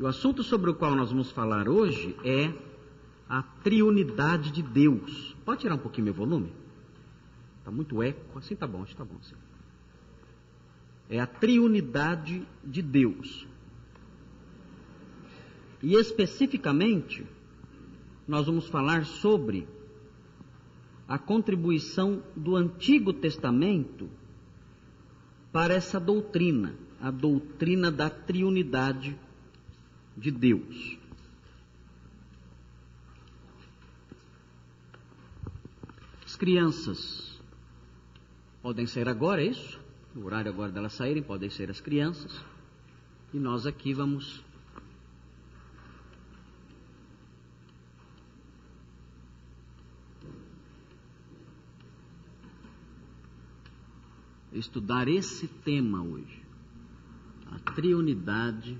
[0.00, 2.52] O assunto sobre o qual nós vamos falar hoje é
[3.28, 5.34] a triunidade de Deus.
[5.44, 6.52] Pode tirar um pouquinho meu volume?
[7.58, 9.16] Está muito eco, assim tá bom, está bom.
[9.20, 9.34] Assim.
[11.10, 13.44] É a triunidade de Deus.
[15.82, 17.26] E especificamente,
[18.26, 19.66] nós vamos falar sobre
[21.08, 24.08] a contribuição do Antigo Testamento
[25.50, 29.18] para essa doutrina, a doutrina da triunidade
[30.18, 30.98] de Deus.
[36.24, 37.40] As crianças
[38.60, 39.80] podem ser agora, é isso?
[40.14, 42.44] O horário agora delas saírem, podem ser as crianças.
[43.32, 44.42] E nós aqui vamos
[54.52, 56.42] estudar esse tema hoje,
[57.46, 58.76] a triunidade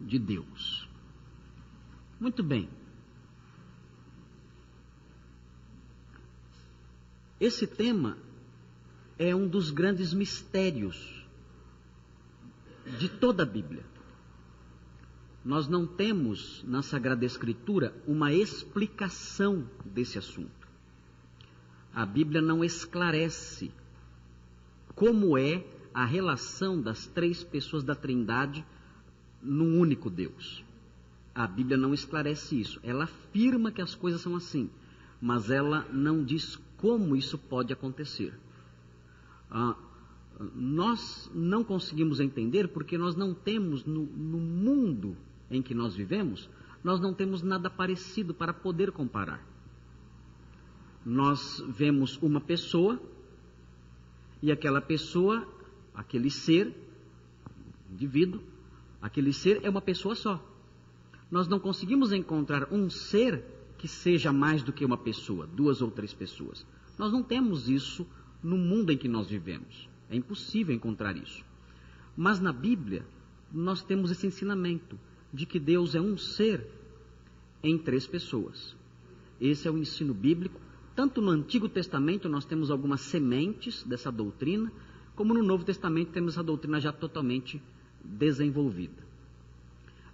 [0.00, 0.88] de Deus.
[2.20, 2.68] Muito bem.
[7.40, 8.16] Esse tema
[9.18, 11.24] é um dos grandes mistérios
[12.98, 13.84] de toda a Bíblia.
[15.44, 20.66] Nós não temos na Sagrada Escritura uma explicação desse assunto.
[21.94, 23.70] A Bíblia não esclarece
[24.94, 28.64] como é a relação das três pessoas da Trindade
[29.44, 30.64] num único Deus.
[31.34, 32.80] A Bíblia não esclarece isso.
[32.82, 34.70] Ela afirma que as coisas são assim,
[35.20, 38.32] mas ela não diz como isso pode acontecer.
[39.50, 39.76] Ah,
[40.54, 45.16] nós não conseguimos entender porque nós não temos no, no mundo
[45.50, 46.48] em que nós vivemos,
[46.82, 49.44] nós não temos nada parecido para poder comparar.
[51.04, 53.00] Nós vemos uma pessoa
[54.42, 55.46] e aquela pessoa,
[55.94, 56.74] aquele ser,
[57.90, 58.42] indivíduo,
[59.06, 60.42] aquele ser é uma pessoa só.
[61.30, 63.44] Nós não conseguimos encontrar um ser
[63.76, 66.64] que seja mais do que uma pessoa, duas ou três pessoas.
[66.98, 68.06] Nós não temos isso
[68.42, 69.88] no mundo em que nós vivemos.
[70.08, 71.44] É impossível encontrar isso.
[72.16, 73.04] Mas na Bíblia,
[73.52, 74.98] nós temos esse ensinamento
[75.32, 76.66] de que Deus é um ser
[77.62, 78.76] em três pessoas.
[79.40, 80.60] Esse é o ensino bíblico
[80.94, 84.72] tanto no Antigo Testamento nós temos algumas sementes dessa doutrina,
[85.16, 87.60] como no Novo Testamento temos a doutrina já totalmente
[88.04, 89.02] desenvolvida.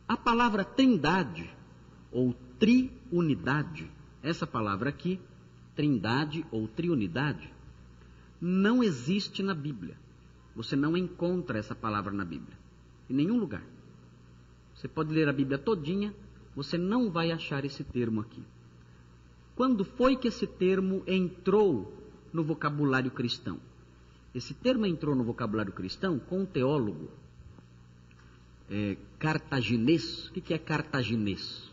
[0.08, 1.50] A palavra trindade
[2.10, 3.90] ou triunidade,
[4.22, 5.20] essa palavra aqui,
[5.74, 7.52] trindade ou triunidade,
[8.40, 9.96] não existe na Bíblia.
[10.54, 12.56] Você não encontra essa palavra na Bíblia,
[13.08, 13.62] em nenhum lugar.
[14.74, 16.14] Você pode ler a Bíblia todinha,
[16.54, 18.42] você não vai achar esse termo aqui.
[19.54, 21.94] Quando foi que esse termo entrou
[22.32, 23.58] no vocabulário cristão?
[24.34, 27.10] Esse termo entrou no vocabulário cristão com um teólogo
[28.70, 30.28] é, cartaginês.
[30.28, 31.68] O que é cartaginês?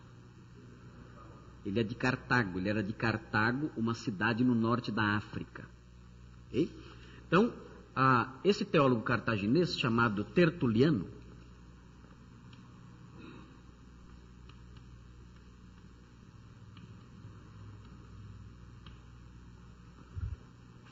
[1.65, 5.65] Ele é de Cartago, ele era de Cartago, uma cidade no norte da África.
[6.47, 6.71] Okay?
[7.27, 7.53] Então,
[7.93, 11.09] a, esse teólogo cartaginês, chamado Tertuliano,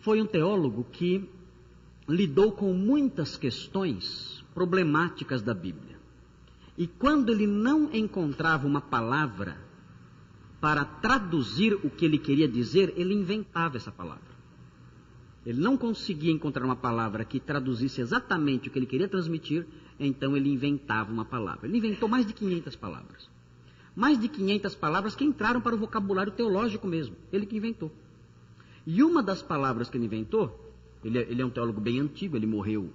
[0.02, 1.30] foi um teólogo que
[2.08, 5.95] lidou com muitas questões problemáticas da Bíblia.
[6.78, 9.58] E quando ele não encontrava uma palavra
[10.60, 14.36] para traduzir o que ele queria dizer, ele inventava essa palavra.
[15.46, 19.66] Ele não conseguia encontrar uma palavra que traduzisse exatamente o que ele queria transmitir,
[20.00, 21.68] então ele inventava uma palavra.
[21.68, 23.30] Ele inventou mais de 500 palavras.
[23.96, 27.16] Mais de 500 palavras que entraram para o vocabulário teológico mesmo.
[27.32, 27.92] Ele que inventou.
[28.86, 32.36] E uma das palavras que ele inventou, ele, é, ele é um teólogo bem antigo,
[32.36, 32.92] ele morreu,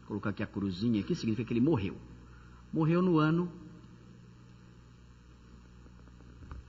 [0.00, 1.96] vou colocar aqui a cruzinha aqui, significa que ele morreu.
[2.72, 3.50] Morreu no ano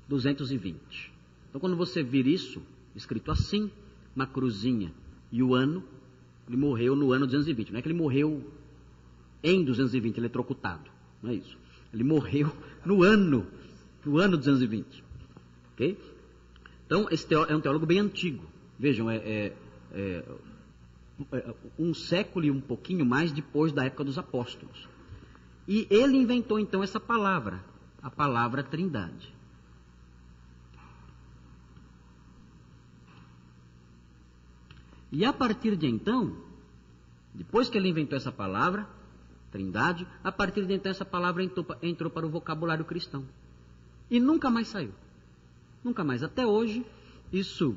[0.07, 1.11] 220.
[1.49, 2.61] Então quando você vir isso,
[2.95, 3.71] escrito assim,
[4.15, 4.91] uma cruzinha
[5.31, 5.83] e o ano,
[6.47, 7.71] ele morreu no ano 220.
[7.71, 8.43] Não é que ele morreu
[9.43, 10.91] em 220, ele é.
[11.21, 11.57] Não é isso.
[11.93, 12.51] Ele morreu
[12.85, 13.47] no ano,
[14.05, 15.03] no ano 220.
[15.73, 15.97] Ok?
[16.85, 18.43] Então, esse é um teólogo bem antigo.
[18.77, 19.53] Vejam, é, é,
[19.93, 20.25] é,
[21.31, 24.89] é, um século e um pouquinho mais depois da época dos apóstolos.
[25.67, 27.63] E ele inventou então essa palavra,
[28.01, 29.33] a palavra trindade.
[35.11, 36.35] E a partir de então,
[37.33, 38.87] depois que ele inventou essa palavra,
[39.51, 43.25] trindade, a partir de então essa palavra entrou, entrou para o vocabulário cristão.
[44.09, 44.93] E nunca mais saiu.
[45.83, 46.23] Nunca mais.
[46.23, 46.85] Até hoje,
[47.31, 47.75] isso,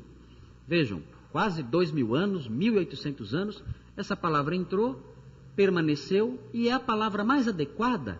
[0.67, 1.01] vejam,
[1.31, 3.61] quase dois mil anos, mil e oitocentos anos,
[3.97, 5.14] essa palavra entrou,
[5.55, 8.19] permaneceu e é a palavra mais adequada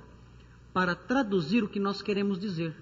[0.74, 2.74] para traduzir o que nós queremos dizer.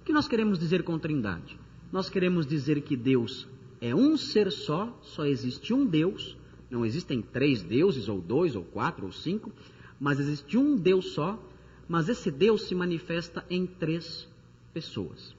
[0.00, 1.58] O que nós queremos dizer com Trindade?
[1.92, 3.46] Nós queremos dizer que Deus
[3.80, 6.36] é um ser só, só existe um Deus,
[6.70, 9.52] não existem três deuses, ou dois, ou quatro, ou cinco,
[9.98, 11.42] mas existe um Deus só,
[11.88, 14.28] mas esse Deus se manifesta em três
[14.74, 15.34] pessoas.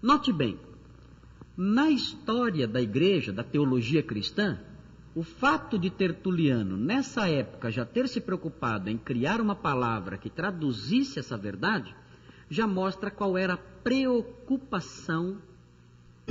[0.00, 0.58] Note bem,
[1.56, 4.58] na história da igreja, da teologia cristã,
[5.14, 10.30] o fato de Tertuliano, nessa época, já ter se preocupado em criar uma palavra que
[10.30, 11.94] traduzisse essa verdade,
[12.48, 15.38] já mostra qual era a preocupação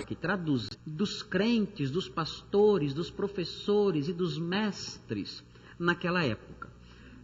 [0.08, 5.44] que traduz dos crentes, dos pastores, dos professores e dos mestres
[5.78, 6.70] naquela época.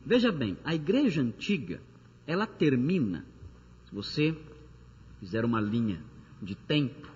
[0.06, 1.82] Veja bem, a igreja antiga,
[2.28, 3.26] ela termina,
[3.88, 4.38] se você
[5.22, 6.02] fizer uma linha
[6.42, 7.15] de tempo,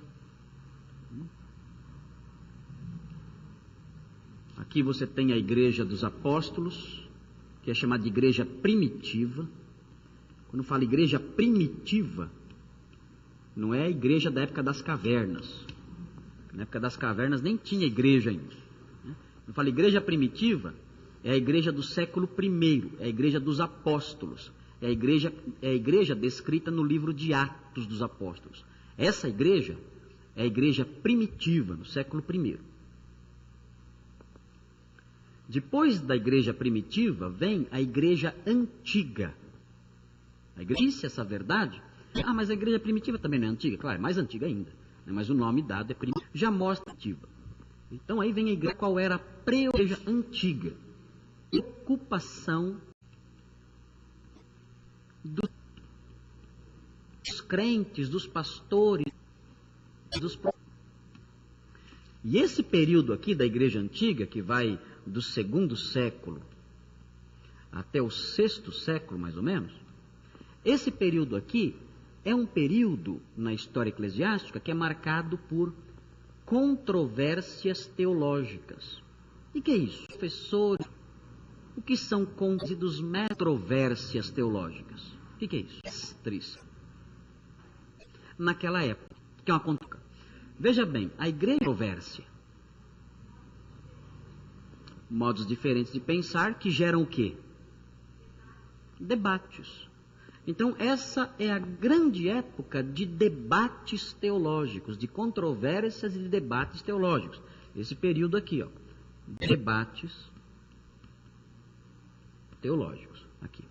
[4.70, 7.04] Aqui você tem a igreja dos apóstolos,
[7.64, 9.50] que é chamada de igreja primitiva.
[10.48, 12.32] Quando fala igreja primitiva,
[13.56, 15.66] não é a igreja da época das cavernas.
[16.54, 18.56] Na época das cavernas nem tinha igreja ainda.
[19.04, 19.16] Né?
[19.44, 20.76] Quando fala igreja primitiva,
[21.24, 25.34] é a igreja do século I, é a igreja dos apóstolos, é a igreja,
[25.64, 28.64] é a igreja descrita no livro de Atos dos Apóstolos.
[28.96, 29.80] Essa igreja
[30.36, 32.70] é a igreja primitiva, no século I.
[35.50, 39.36] Depois da igreja primitiva vem a igreja antiga.
[40.56, 41.82] A igreja disse essa verdade.
[42.24, 43.76] Ah, mas a igreja primitiva também não é antiga?
[43.76, 44.70] Claro, é mais antiga ainda.
[45.08, 45.12] Né?
[45.12, 46.30] Mas o nome dado é primitiva.
[46.36, 47.28] Já mostra ativa.
[47.92, 50.72] Então aí vem a igreja, qual era a pré-igreja antiga.
[51.52, 52.80] Ocupação
[55.26, 55.50] dos
[57.42, 59.12] crentes, dos pastores,
[60.20, 60.36] dos
[62.24, 64.80] e esse período aqui da igreja antiga, que vai
[65.10, 66.42] do segundo século
[67.72, 69.74] até o sexto século, mais ou menos,
[70.64, 71.76] esse período aqui
[72.26, 75.74] é um período na história eclesiástica que é marcado por
[76.46, 79.02] controvérsias teológicas.
[79.54, 80.06] E que é isso?
[80.08, 80.86] Professores,
[81.78, 85.02] o que são controvérsias teológicas?
[85.36, 85.82] O que, é isso?
[85.86, 86.60] Mestres.
[88.38, 89.16] Naquela época,
[89.46, 90.00] que é uma.
[90.60, 92.29] Veja bem, a igreja controvérsia
[95.10, 97.36] modos diferentes de pensar que geram o quê?
[99.00, 99.88] Debates.
[100.46, 107.42] Então, essa é a grande época de debates teológicos, de controvérsias e de debates teológicos.
[107.76, 108.68] Esse período aqui, ó,
[109.40, 110.12] debates
[112.62, 113.64] teológicos, aqui.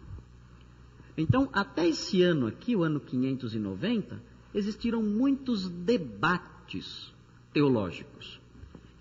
[1.17, 4.23] Então, até esse ano aqui, o ano 590,
[4.55, 7.12] existiram muitos debates
[7.52, 8.40] teológicos.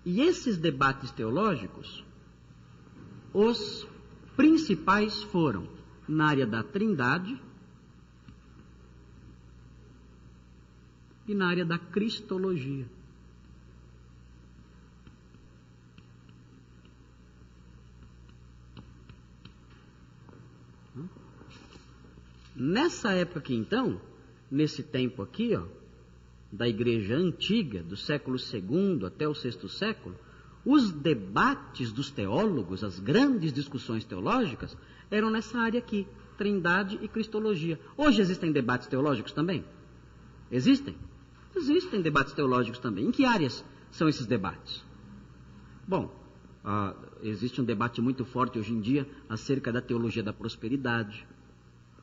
[0.04, 2.04] E esses debates teológicos
[3.32, 3.86] os
[4.36, 5.68] principais foram
[6.08, 7.40] na área da Trindade
[11.26, 12.86] e na área da Cristologia.
[22.56, 24.00] Nessa época então,
[24.50, 25.64] nesse tempo aqui, ó,
[26.50, 30.16] da igreja antiga, do século II até o sexto século,
[30.70, 34.76] os debates dos teólogos, as grandes discussões teológicas,
[35.10, 36.06] eram nessa área aqui,
[36.36, 37.80] Trindade e Cristologia.
[37.96, 39.64] Hoje existem debates teológicos também?
[40.52, 40.94] Existem?
[41.56, 43.06] Existem debates teológicos também.
[43.06, 44.84] Em que áreas são esses debates?
[45.86, 46.14] Bom,
[46.62, 51.26] ah, existe um debate muito forte hoje em dia acerca da teologia da prosperidade.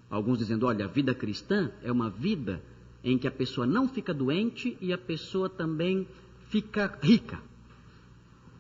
[0.10, 2.64] Alguns dizendo, olha, a vida cristã é uma vida
[3.04, 6.08] em que a pessoa não fica doente e a pessoa também
[6.50, 7.40] fica rica.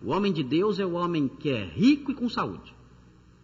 [0.05, 2.75] O homem de Deus é o homem que é rico e com saúde.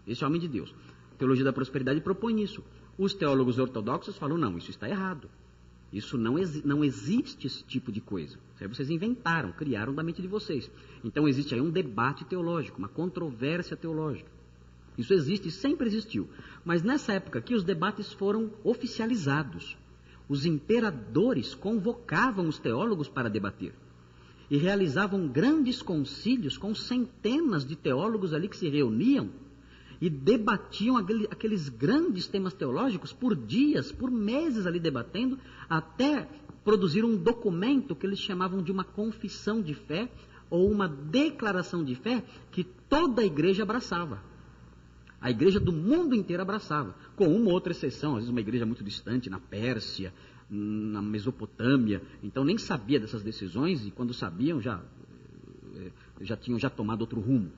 [0.06, 0.72] Esse é o homem de Deus.
[1.12, 2.63] A teologia da prosperidade propõe isso.
[3.00, 5.27] Os teólogos ortodoxos falam: não, isso está errado.
[5.91, 8.38] Isso não, exi não existe esse tipo de coisa.
[8.60, 10.70] Vocês inventaram, criaram da mente de vocês.
[11.03, 14.30] Então existe aí um debate teológico, uma controvérsia teológica.
[14.96, 16.30] Isso existe e sempre existiu.
[16.63, 19.75] Mas nessa época aqui os debates foram oficializados.
[20.30, 23.74] Os imperadores convocavam os teólogos para debater
[24.51, 29.29] e realizavam grandes concílios com centenas de teólogos ali que se reuniam
[30.01, 35.39] e debatiam aqueles grandes temas teológicos por dias, por meses ali debatendo,
[35.70, 36.27] até
[36.65, 40.12] produzir um documento que eles chamavam de uma confissão de fé
[40.50, 44.22] ou uma declaração de fé que toda a igreja abraçava.
[45.22, 48.84] A igreja do mundo inteiro abraçava, com uma outra exceção, às vezes uma igreja muito
[48.84, 50.12] distante, na Pérsia,
[50.51, 54.81] na Mesopotâmia, então nem sabia dessas decisões e quando sabiam já,
[55.75, 57.50] eh, já tinham já tomado outro rumo.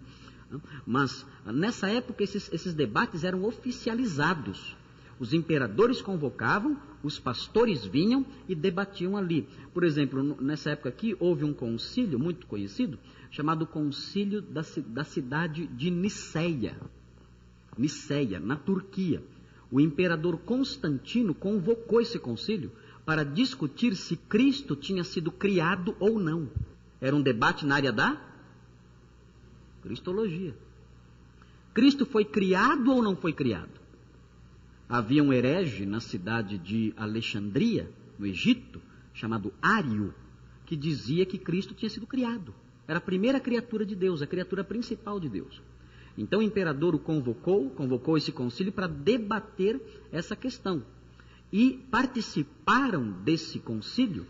[0.85, 4.77] Mas nessa época esses, esses debates eram oficializados.
[5.19, 9.47] Os imperadores convocavam, os pastores vinham e debatiam ali.
[9.73, 13.00] Por exemplo, nessa época aqui, houve um concílio muito conhecido,
[13.31, 16.77] chamado Concílio da, da cidade de Niceia.
[17.77, 19.23] Niceia, na Turquia.
[19.71, 22.71] O imperador Constantino convocou esse concílio
[23.05, 26.50] para discutir se Cristo tinha sido criado ou não.
[27.01, 28.33] Era um debate na área da
[29.81, 30.55] Cristologia.
[31.74, 33.81] Cristo foi criado ou não foi criado?
[34.88, 38.81] Havia um herege na cidade de Alexandria, no Egito,
[39.13, 40.13] chamado Ário,
[40.65, 42.53] que dizia que Cristo tinha sido criado.
[42.88, 45.62] Era a primeira criatura de Deus, a criatura principal de Deus.
[46.17, 49.81] Então o imperador o convocou, convocou esse concílio para debater
[50.12, 50.83] essa questão.
[51.53, 54.25] E participaram desse concílio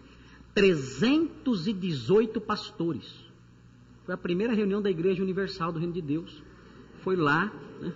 [0.53, 3.06] 318 pastores.
[4.06, 6.44] Foi a primeira reunião da Igreja Universal do Reino de Deus.
[7.01, 7.46] Foi lá,
[7.80, 7.94] né,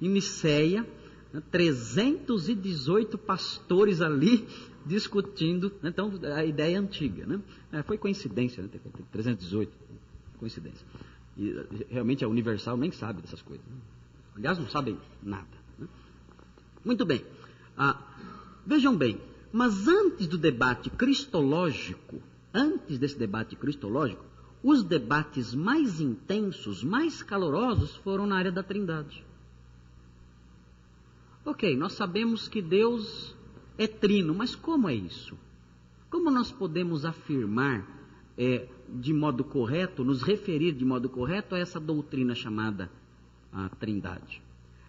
[0.00, 0.86] em Niceia,
[1.32, 4.46] né, 318 pastores ali
[4.86, 5.72] discutindo.
[5.82, 7.26] Né, então, a ideia é antiga.
[7.26, 7.40] Né?
[7.72, 8.68] É, foi coincidência, né,
[9.10, 9.72] 318,
[10.38, 10.86] coincidência.
[11.36, 11.52] E
[11.90, 13.66] realmente a Universal nem sabe dessas coisas.
[13.66, 13.76] Né?
[14.36, 15.48] Aliás, não sabem nada.
[15.76, 15.88] Né?
[16.84, 17.24] Muito bem.
[18.68, 19.18] Vejam bem,
[19.50, 22.20] mas antes do debate cristológico,
[22.52, 24.22] antes desse debate cristológico,
[24.62, 29.24] os debates mais intensos, mais calorosos foram na área da Trindade.
[31.46, 33.34] Ok, nós sabemos que Deus
[33.78, 35.34] é trino, mas como é isso?
[36.10, 37.88] Como nós podemos afirmar
[38.36, 42.90] é, de modo correto, nos referir de modo correto a essa doutrina chamada
[43.50, 44.42] a Trindade?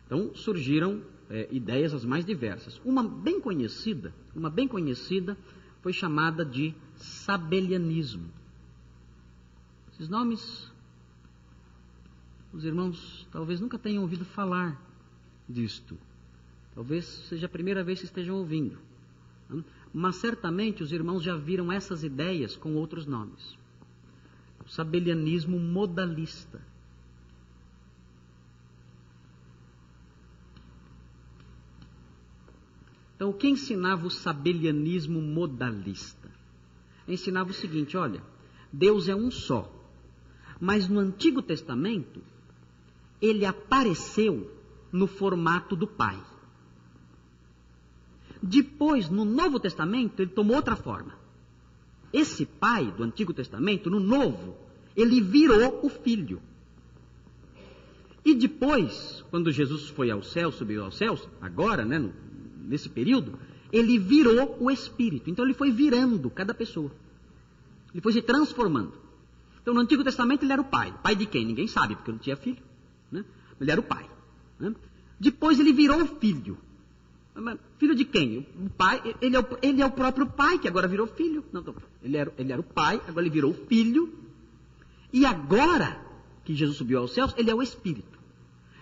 [0.06, 2.82] Então surgiram é, ideias as mais diversas.
[2.84, 5.38] Uma bem conhecida, uma bem conhecida,
[5.82, 8.30] foi chamada de sabelianismo.
[9.94, 10.72] Esses nomes,
[12.52, 14.82] os irmãos talvez nunca tenham ouvido falar
[15.48, 15.98] disto.
[16.74, 18.78] Talvez seja a primeira vez que estejam ouvindo.
[19.94, 23.58] Mas certamente os irmãos já viram essas ideias com outros nomes.
[24.66, 26.62] O sabelianismo modalista.
[33.20, 36.32] Então, o que ensinava o sabelianismo modalista?
[37.06, 38.24] Ensinava o seguinte: olha,
[38.72, 39.70] Deus é um só,
[40.58, 42.22] mas no Antigo Testamento
[43.22, 44.50] ele apareceu
[44.90, 46.18] no formato do Pai.
[48.42, 51.12] Depois, no Novo Testamento, ele tomou outra forma.
[52.14, 54.56] Esse Pai do Antigo Testamento, no Novo,
[54.96, 56.42] ele virou o Filho.
[58.24, 62.29] E depois, quando Jesus foi ao céu, subiu aos céus, agora, né, no
[62.70, 63.38] nesse período,
[63.72, 65.30] ele virou o espírito.
[65.30, 66.92] Então ele foi virando cada pessoa.
[67.94, 68.94] Ele foi se transformando.
[69.62, 70.94] Então no Antigo Testamento ele era o pai.
[71.04, 71.46] Pai de quem?
[71.46, 72.62] Ninguém sabe, porque não tinha filho.
[73.12, 73.26] Né?
[73.60, 74.10] Ele era o pai.
[74.60, 74.74] Né?
[75.20, 76.58] Depois ele virou filho.
[77.78, 78.46] Filho de quem?
[78.60, 81.44] O pai, ele é o, ele é o próprio pai que agora virou filho.
[81.52, 81.64] Não,
[82.04, 84.14] ele, era, ele era o pai, agora ele virou filho.
[85.12, 86.06] E agora
[86.44, 88.20] que Jesus subiu aos céus, ele é o Espírito.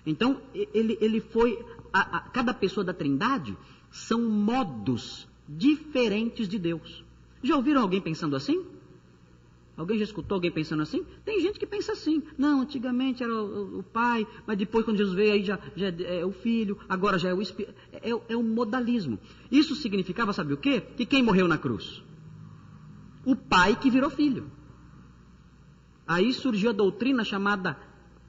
[0.06, 1.63] Então ele, ele foi.
[1.94, 3.56] A, a, cada pessoa da Trindade
[3.89, 7.03] são modos diferentes de Deus.
[7.41, 8.63] Já ouviram alguém pensando assim?
[9.77, 11.06] Alguém já escutou alguém pensando assim?
[11.24, 12.24] Tem gente que pensa assim.
[12.36, 16.22] Não, antigamente era o, o, pai, mas depois quando Jesus veio aí já, já é,
[16.22, 17.75] é o filho, agora já é o espírito.
[17.91, 19.20] É, é, é o modalismo.
[19.51, 20.82] Isso significava, sabe o quê?
[20.82, 22.01] Que quem morreu na cruz?
[23.24, 24.50] O pai que virou filho.
[26.08, 27.77] Aí surgiu a doutrina chamada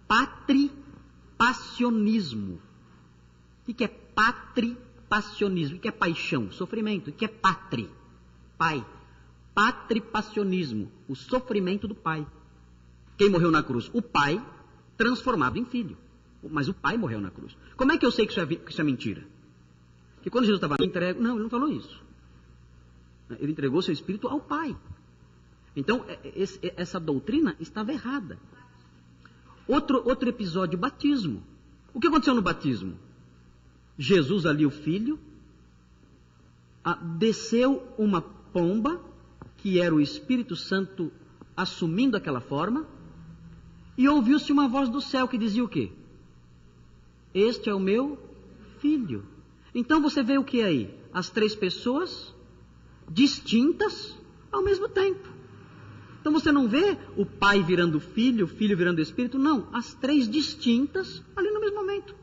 [0.07, 2.61] patripassionismo.
[3.67, 4.88] O que é patripassionismo?
[5.09, 5.77] Passionismo.
[5.77, 6.51] O que é paixão?
[6.51, 7.11] Sofrimento.
[7.11, 7.89] O que é patri?
[8.57, 8.85] Pai.
[9.55, 10.91] Patripassionismo.
[11.09, 12.27] O sofrimento do pai.
[13.17, 13.91] Quem morreu na cruz?
[13.93, 14.45] O pai
[14.97, 15.97] transformado em filho.
[16.43, 17.57] Mas o pai morreu na cruz.
[17.77, 19.25] Como é que eu sei que isso é, que isso é mentira?
[20.23, 21.21] Que quando Jesus estava entregue.
[21.21, 22.03] Não, ele não falou isso.
[23.39, 24.77] Ele entregou seu espírito ao pai.
[25.77, 28.39] Então, é, é, esse, essa doutrina estava errada.
[29.67, 31.43] Outro, outro episódio, batismo.
[31.93, 32.99] O que aconteceu no batismo?
[33.99, 35.19] Jesus ali, o filho,
[37.19, 39.01] desceu uma pomba,
[39.57, 41.13] que era o Espírito Santo
[41.57, 42.87] assumindo aquela forma,
[43.97, 45.91] e ouviu-se uma voz do céu que dizia o quê?
[47.35, 48.17] Este é o meu
[48.79, 49.25] filho.
[49.75, 50.95] Então você vê o que aí?
[51.13, 52.33] As três pessoas
[53.11, 54.17] distintas
[54.53, 55.29] ao mesmo tempo.
[56.21, 59.69] Então você não vê o pai virando filho, o filho virando espírito, não.
[59.73, 62.15] As três distintas ali no mesmo momento.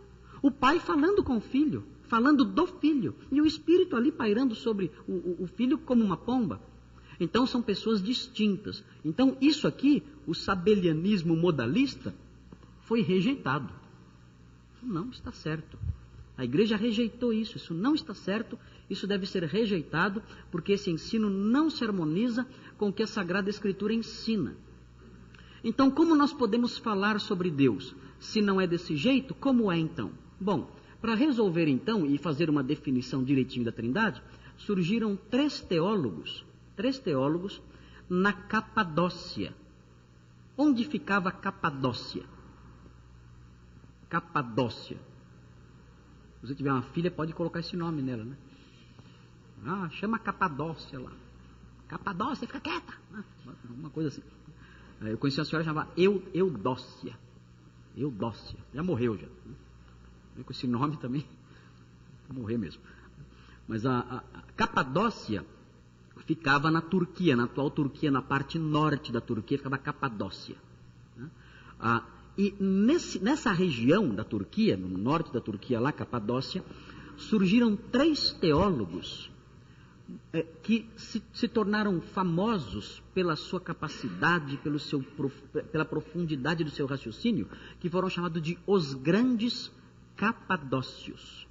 [0.45, 4.91] O pai falando com o filho, falando do filho, e o espírito ali pairando sobre
[5.07, 6.61] o, o, o filho como uma pomba.
[7.19, 8.83] Então são pessoas distintas.
[9.03, 12.13] Então isso aqui, o sabelianismo modalista,
[12.81, 13.73] foi rejeitado.
[14.83, 15.79] Não está certo.
[16.37, 18.55] A igreja rejeitou isso, isso não está certo,
[18.87, 20.21] isso deve ser rejeitado,
[20.51, 22.45] porque esse ensino não se harmoniza
[22.77, 24.55] com o que a Sagrada Escritura ensina.
[25.63, 27.95] Então, como nós podemos falar sobre Deus?
[28.19, 30.11] Se não é desse jeito, como é então?
[30.39, 30.69] Bom,
[31.01, 34.21] para resolver então e fazer uma definição direitinho da Trindade,
[34.57, 37.61] surgiram três teólogos, três teólogos
[38.09, 39.53] na Capadócia.
[40.57, 42.23] Onde ficava Capadócia?
[44.09, 44.97] Capadócia.
[46.39, 48.37] Se você tiver uma filha, pode colocar esse nome nela, né?
[49.65, 51.11] Ah, chama Capadócia lá.
[51.87, 52.93] Capadócia, fica quieta.
[53.13, 53.23] Ah,
[53.69, 54.21] uma coisa assim.
[55.01, 57.17] Eu conheci uma senhora chamada Eu, Eudócia.
[57.95, 58.57] Eudócia.
[58.73, 59.27] Já morreu já.
[60.43, 61.25] Com esse nome também.
[62.27, 62.81] Vou morrer mesmo.
[63.67, 65.45] Mas a, a, a Capadócia
[66.25, 70.55] ficava na Turquia, na atual Turquia, na parte norte da Turquia, ficava Capadócia.
[71.15, 71.29] Né?
[71.79, 72.03] Ah,
[72.37, 76.63] e nesse, nessa região da Turquia, no norte da Turquia, lá, Capadócia,
[77.15, 79.31] surgiram três teólogos
[80.33, 85.01] é, que se, se, tornaram famosos pela sua capacidade, pelo seu,
[85.71, 87.47] pela profundidade do seu raciocínio,
[87.79, 89.71] que foram chamados de os grandes
[90.15, 91.47] capadócios.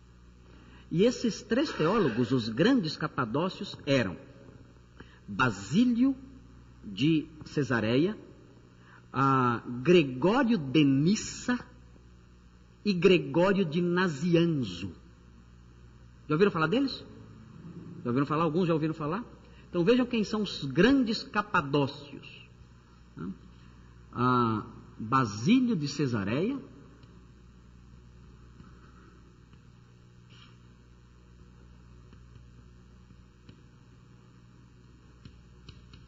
[0.91, 4.17] E esses três teólogos, os grandes capadócios, eram
[5.27, 6.15] Basílio
[6.85, 8.17] de Cesareia,
[9.83, 11.59] Gregório de Nissa
[12.85, 14.93] e Gregório de Nazianzo.
[16.29, 17.05] Já ouviram falar deles?
[18.03, 18.45] Já ouviram falar?
[18.45, 19.25] Alguns já ouviram falar?
[19.71, 22.49] Então vejam quem são os grandes capadócios.
[24.13, 24.65] Ah,
[24.99, 26.59] Basílio de Cesareia.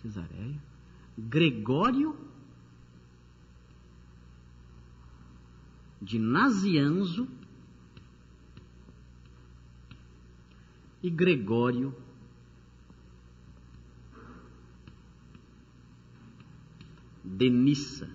[0.07, 0.63] Cesareia.
[1.19, 2.17] Gregório
[6.01, 7.27] de Nazianzo
[11.03, 11.95] e Gregório
[17.25, 18.09] de Nissa.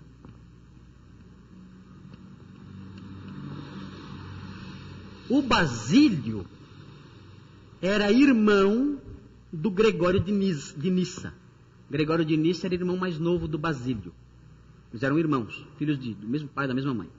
[5.30, 6.46] O Basílio
[7.82, 9.02] era irmão
[9.52, 11.41] do Gregório de, Nis, de Nissa.
[11.92, 14.14] Gregório de Nissa era irmão mais novo do Basílio.
[14.92, 17.10] Eles eram irmãos, filhos de, do mesmo pai, da mesma mãe.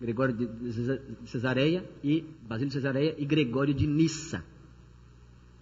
[0.00, 4.42] Gregório de Cesareia e Basílio de Cesareia e Gregório de Nissa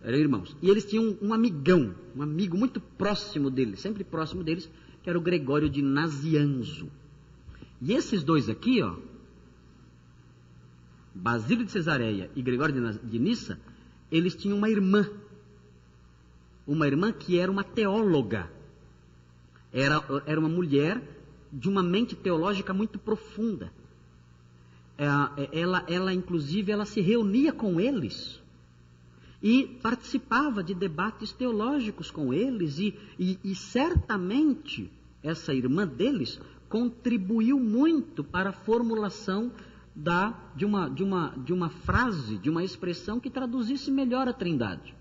[0.01, 0.57] eram irmãos.
[0.63, 4.71] E eles tinham um amigão, um amigo muito próximo deles, sempre próximo deles,
[5.03, 6.89] que era o Gregório de Nazianzo.
[7.83, 8.97] E esses dois aqui, ó,
[11.13, 13.59] Basílio de Cesareia e Gregório de Nissa,
[14.09, 15.11] eles tinham uma irmã.
[16.67, 18.51] Uma irmã que era uma teóloga.
[19.73, 21.03] Era, era uma mulher
[21.53, 23.73] de uma mente teológica muito profunda.
[24.99, 28.41] Ela, é, ela, ela, inclusive, ela se reunia com eles
[29.43, 34.91] e participava de debates teológicos com eles, e, e, e certamente
[35.23, 39.53] essa irmã deles contribuiu muito para a formulação
[39.95, 44.33] da, de, uma, de, uma, de uma frase, de uma expressão que traduzisse melhor a
[44.33, 44.95] trindade.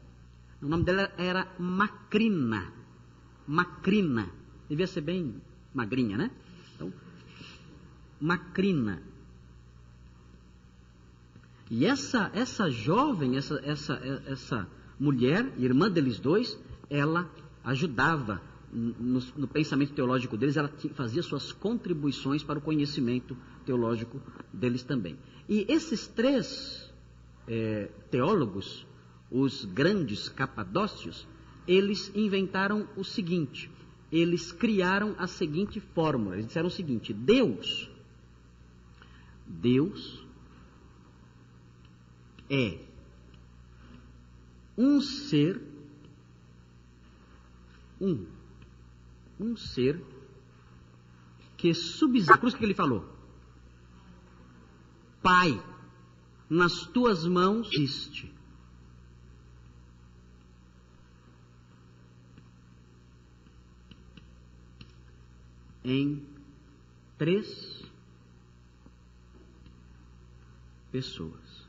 [0.62, 2.72] O nome dela era Macrina.
[3.48, 4.30] Macrina.
[4.70, 5.42] Devia ser bem
[5.74, 6.32] magrinha, né?
[6.76, 6.92] Então,
[8.20, 9.02] Macrina.
[11.70, 13.94] E essa, essa jovem, essa, essa,
[14.26, 14.68] essa
[15.00, 16.58] mulher, irmã deles dois,
[16.90, 17.30] ela
[17.64, 18.42] ajudava
[18.72, 24.22] no, no pensamento teológico deles, ela fazia suas contribuições para o conhecimento teológico
[24.54, 25.18] deles também.
[25.48, 26.92] E esses três
[27.48, 28.86] é, teólogos,
[29.30, 31.28] os grandes capadócios,
[31.68, 33.70] eles inventaram o seguinte:
[34.12, 36.36] eles criaram a seguinte fórmula.
[36.36, 37.90] Eles disseram o seguinte: Deus,
[39.46, 40.24] Deus
[42.50, 42.80] é
[44.78, 45.62] um ser,
[48.00, 48.26] um,
[49.40, 50.04] um ser
[51.58, 52.38] que subsiste.
[52.38, 53.10] Por isso que ele falou:
[55.24, 55.60] Pai,
[56.50, 58.35] nas tuas mãos existe.
[65.86, 66.22] Em
[67.16, 67.84] três
[70.92, 71.64] pessoas.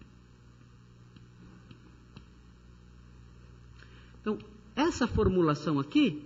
[4.21, 4.39] Então,
[4.75, 6.23] essa formulação aqui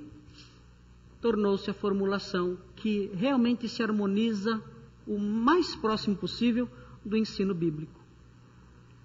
[1.21, 4.63] tornou-se a formulação que realmente se harmoniza
[5.07, 6.69] o mais próximo possível
[7.05, 8.01] do ensino bíblico.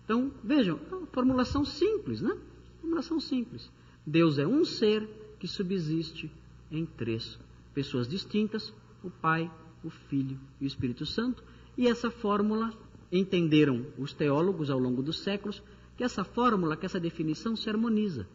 [0.04, 2.38] Então, vejam, é formulação simples, né?
[2.80, 3.72] Formulação simples.
[4.06, 6.32] Deus é um ser que subsiste
[6.72, 7.40] em três
[7.76, 9.52] pessoas distintas: o Pai,
[9.84, 11.44] o Filho e o Espírito Santo.
[11.78, 12.74] E essa fórmula
[13.12, 15.62] entenderam os teólogos ao longo dos séculos
[15.96, 18.28] que essa fórmula, que essa definição se harmoniza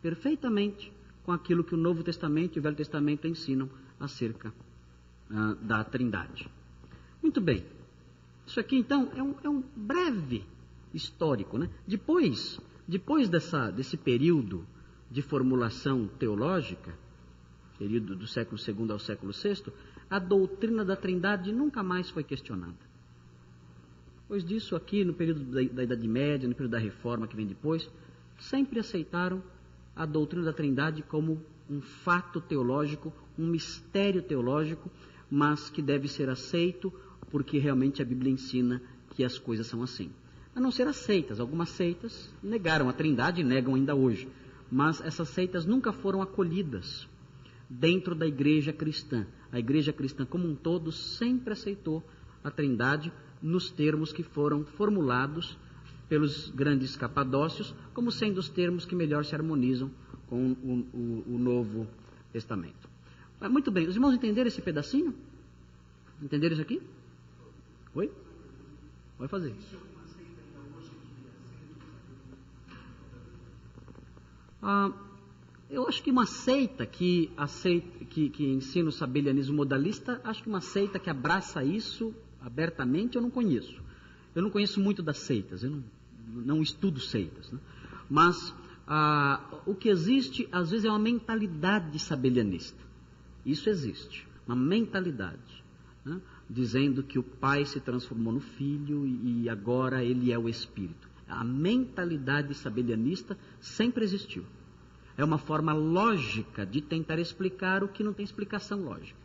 [0.00, 0.92] perfeitamente
[1.24, 4.52] com aquilo que o Novo Testamento e o Velho Testamento ensinam acerca
[5.30, 6.48] ah, da Trindade.
[7.22, 7.64] Muito bem.
[8.46, 10.44] Isso aqui, então, é um, é um breve
[10.92, 11.56] histórico.
[11.58, 11.70] Né?
[11.86, 14.66] Depois, depois dessa, desse período
[15.10, 16.98] de formulação teológica,
[17.82, 19.72] período do século II ao século VI,
[20.08, 22.78] a doutrina da Trindade nunca mais foi questionada.
[24.22, 27.44] Depois disso, aqui no período da, da Idade Média, no período da Reforma que vem
[27.44, 27.90] depois,
[28.38, 29.42] sempre aceitaram
[29.96, 34.88] a doutrina da Trindade como um fato teológico, um mistério teológico,
[35.28, 36.92] mas que deve ser aceito
[37.32, 40.12] porque realmente a Bíblia ensina que as coisas são assim.
[40.54, 44.28] A não ser as seitas, algumas seitas negaram a Trindade e negam ainda hoje,
[44.70, 47.10] mas essas seitas nunca foram acolhidas
[47.78, 49.26] dentro da igreja cristã.
[49.50, 52.02] A igreja cristã como um todo sempre aceitou
[52.44, 55.56] a Trindade nos termos que foram formulados
[56.08, 59.90] pelos grandes capadócios, como sendo os termos que melhor se harmonizam
[60.28, 61.86] com o, o, o Novo
[62.32, 62.88] Testamento.
[63.40, 65.14] Mas, muito bem, os irmãos entenderam esse pedacinho?
[66.22, 66.80] Entenderam isso aqui?
[67.94, 68.12] Oi?
[69.18, 69.54] Vai fazer.
[74.62, 74.92] Ah,
[75.72, 80.48] eu acho que uma seita que, aceita, que, que ensina o sabelianismo modalista, acho que
[80.48, 83.80] uma seita que abraça isso abertamente eu não conheço.
[84.34, 85.84] Eu não conheço muito das seitas, eu não,
[86.28, 87.50] não estudo seitas.
[87.50, 87.58] Né?
[88.10, 88.54] Mas
[88.86, 92.78] ah, o que existe, às vezes, é uma mentalidade sabelianista.
[93.44, 95.64] Isso existe, uma mentalidade.
[96.04, 96.20] Né?
[96.50, 101.08] Dizendo que o pai se transformou no filho e agora ele é o espírito.
[101.26, 104.44] A mentalidade sabelianista sempre existiu.
[105.16, 109.20] É uma forma lógica de tentar explicar o que não tem explicação lógica.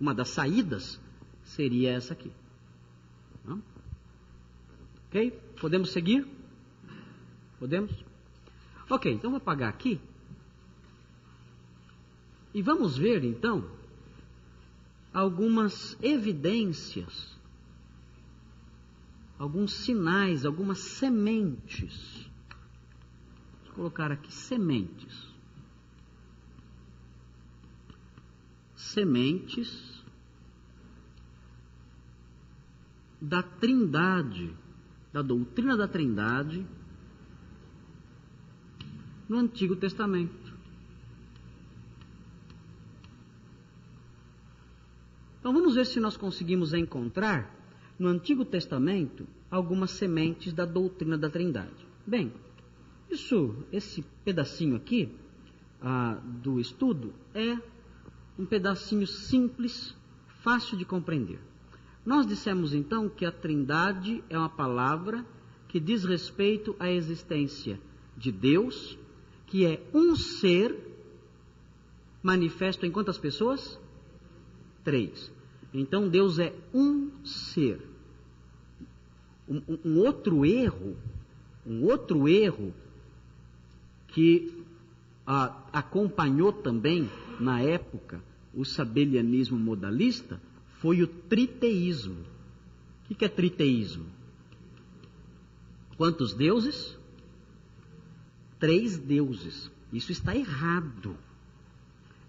[0.00, 1.00] Uma das saídas
[1.42, 2.30] seria essa aqui.
[3.44, 3.62] Não?
[5.08, 5.30] Ok?
[5.60, 6.26] Podemos seguir?
[7.58, 7.92] Podemos?
[8.88, 10.00] Ok, então vou apagar aqui.
[12.54, 13.68] E vamos ver então
[15.12, 17.36] algumas evidências,
[19.38, 22.27] alguns sinais, algumas sementes.
[23.78, 25.32] Colocar aqui sementes.
[28.74, 30.02] Sementes
[33.20, 34.52] da Trindade
[35.12, 36.66] da doutrina da Trindade
[39.28, 40.52] no Antigo Testamento.
[45.38, 47.54] Então vamos ver se nós conseguimos encontrar
[47.96, 51.86] no Antigo Testamento algumas sementes da doutrina da Trindade.
[52.04, 52.32] Bem,
[53.10, 55.14] isso, esse pedacinho aqui
[55.80, 57.58] ah, do estudo é
[58.38, 59.94] um pedacinho simples,
[60.42, 61.40] fácil de compreender.
[62.04, 65.24] Nós dissemos então que a Trindade é uma palavra
[65.68, 67.78] que diz respeito à existência
[68.16, 68.98] de Deus,
[69.46, 70.76] que é um ser
[72.22, 73.78] manifesto em quantas pessoas?
[74.82, 75.30] Três.
[75.72, 77.80] Então Deus é um ser.
[79.48, 80.96] Um, um outro erro,
[81.66, 82.72] um outro erro
[84.08, 84.64] que
[85.26, 88.22] ah, acompanhou também na época
[88.54, 90.40] o sabelianismo modalista
[90.80, 92.24] foi o triteísmo.
[93.10, 94.06] O que é triteísmo?
[95.96, 96.96] Quantos deuses?
[98.58, 99.70] Três deuses.
[99.92, 101.16] Isso está errado.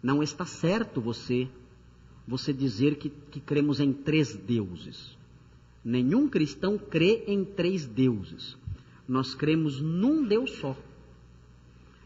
[0.02, 1.48] Não está certo você
[2.28, 5.18] você dizer que, que cremos em três deuses.
[5.84, 8.56] Nenhum cristão crê em três deuses.
[9.08, 10.78] Nós cremos num Deus só.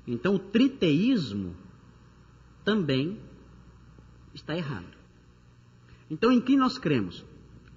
[0.05, 1.55] Então o triteísmo
[2.63, 3.19] também
[4.33, 4.93] está errado.
[6.09, 7.25] Então, em quem nós cremos?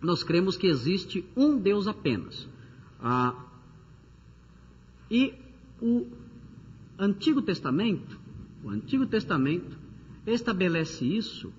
[0.01, 2.49] Nós cremos que existe um Deus apenas.
[3.01, 3.35] Ah,
[5.11, 5.35] e
[5.81, 6.07] o
[6.99, 8.19] Antigo Testamento,
[8.63, 9.79] o Antigo Testamento
[10.27, 11.53] estabelece isso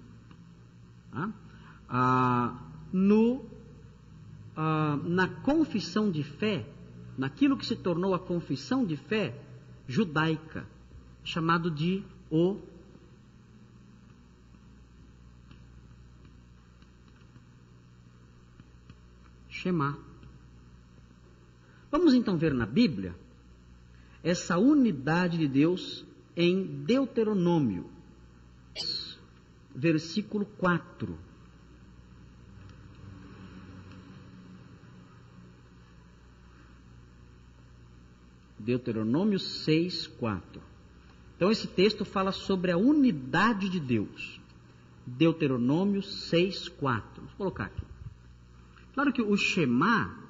[1.12, 1.32] ah,
[1.89, 2.63] ah,
[4.56, 6.67] ah, na confissão de fé,
[7.17, 9.46] naquilo que se tornou a confissão de fé
[9.88, 10.67] judaica,
[11.23, 12.60] chamado de o
[19.50, 19.97] Shema.
[21.89, 23.15] Vamos então ver na Bíblia
[24.23, 27.89] essa unidade de Deus em Deuteronômio,
[29.73, 31.26] versículo 4.
[38.67, 40.62] Deuteronômio 6, 4.
[41.38, 44.41] Então esse texto fala sobre a unidade de Deus.
[45.06, 47.08] Deuteronômio 6, 4.
[47.15, 47.82] Vamos colocar aqui.
[48.93, 50.21] Claro que o Shema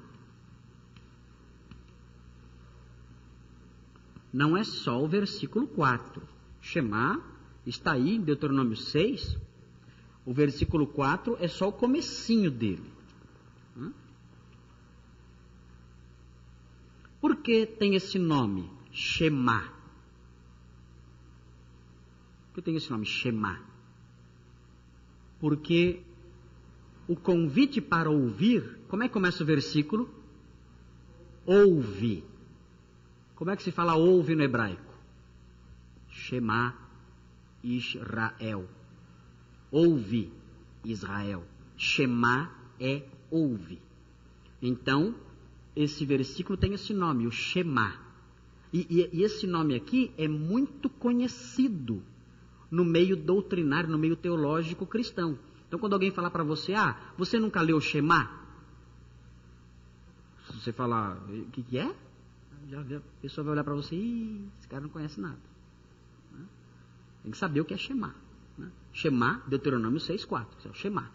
[4.32, 6.22] não é só o versículo 4.
[6.60, 7.20] Shema
[7.66, 9.36] está aí em Deuteronômio 6.
[10.24, 12.97] O versículo 4 é só o comecinho dele.
[17.20, 19.72] Por que tem esse nome, Shema?
[22.48, 23.60] Por que tem esse nome, Shema?
[25.40, 26.02] Porque
[27.08, 30.08] o convite para ouvir, como é que começa o versículo?
[31.46, 32.24] Ouve.
[33.34, 34.94] Como é que se fala ouve no hebraico?
[36.10, 36.74] Shema
[37.62, 38.68] Israel.
[39.70, 40.32] Ouve
[40.84, 41.44] Israel.
[41.76, 43.80] Shema é ouve.
[44.60, 45.14] Então,
[45.82, 47.94] esse versículo tem esse nome, o Shema.
[48.72, 52.02] E, e, e, esse nome aqui é muito conhecido
[52.68, 55.38] no meio doutrinário, no meio teológico cristão.
[55.66, 58.28] Então, quando alguém falar para você, ah, você nunca leu o Shema?
[60.46, 61.94] Se você falar, o que, que é?
[62.68, 65.38] Já, a pessoa vai olhar para você e esse cara não conhece nada.
[66.32, 66.44] Né?
[67.22, 68.14] Tem que saber o que é Shema.
[68.58, 68.68] Né?
[68.92, 70.46] Shema, Deuteronômio 6,4.
[70.64, 71.10] É o Shema.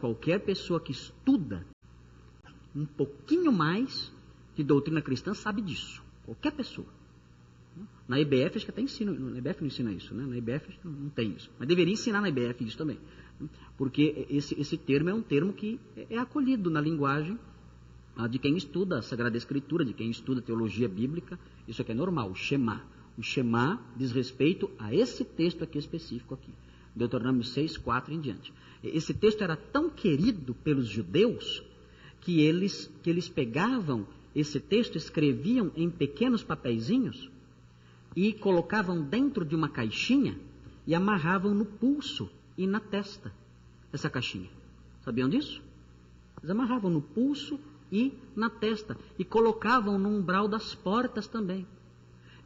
[0.00, 1.64] Qualquer pessoa que estuda
[2.74, 4.12] um pouquinho mais
[4.54, 6.02] de doutrina cristã sabe disso.
[6.24, 6.86] Qualquer pessoa.
[8.06, 10.26] Na IBF acho que até ensina, na IBF não ensina isso, né?
[10.26, 11.50] Na IBF não tem isso.
[11.58, 12.98] Mas deveria ensinar na IBF isso também.
[13.78, 17.38] Porque esse, esse termo é um termo que é acolhido na linguagem
[18.16, 21.38] ah, de quem estuda a Sagrada Escritura, de quem estuda teologia bíblica.
[21.66, 22.82] Isso aqui é normal, o Shema.
[23.16, 26.52] O Shema diz respeito a esse texto aqui específico aqui.
[26.94, 28.52] Deuteronômio 6, 4 em diante.
[28.82, 31.62] Esse texto era tão querido pelos judeus
[32.20, 37.30] que eles, que eles pegavam esse texto, escreviam em pequenos papeizinhos
[38.14, 40.38] e colocavam dentro de uma caixinha
[40.86, 43.32] e amarravam no pulso e na testa
[43.92, 44.48] essa caixinha.
[45.04, 45.62] Sabiam disso?
[46.38, 47.58] Eles amarravam no pulso
[47.90, 51.66] e na testa e colocavam no umbral das portas também.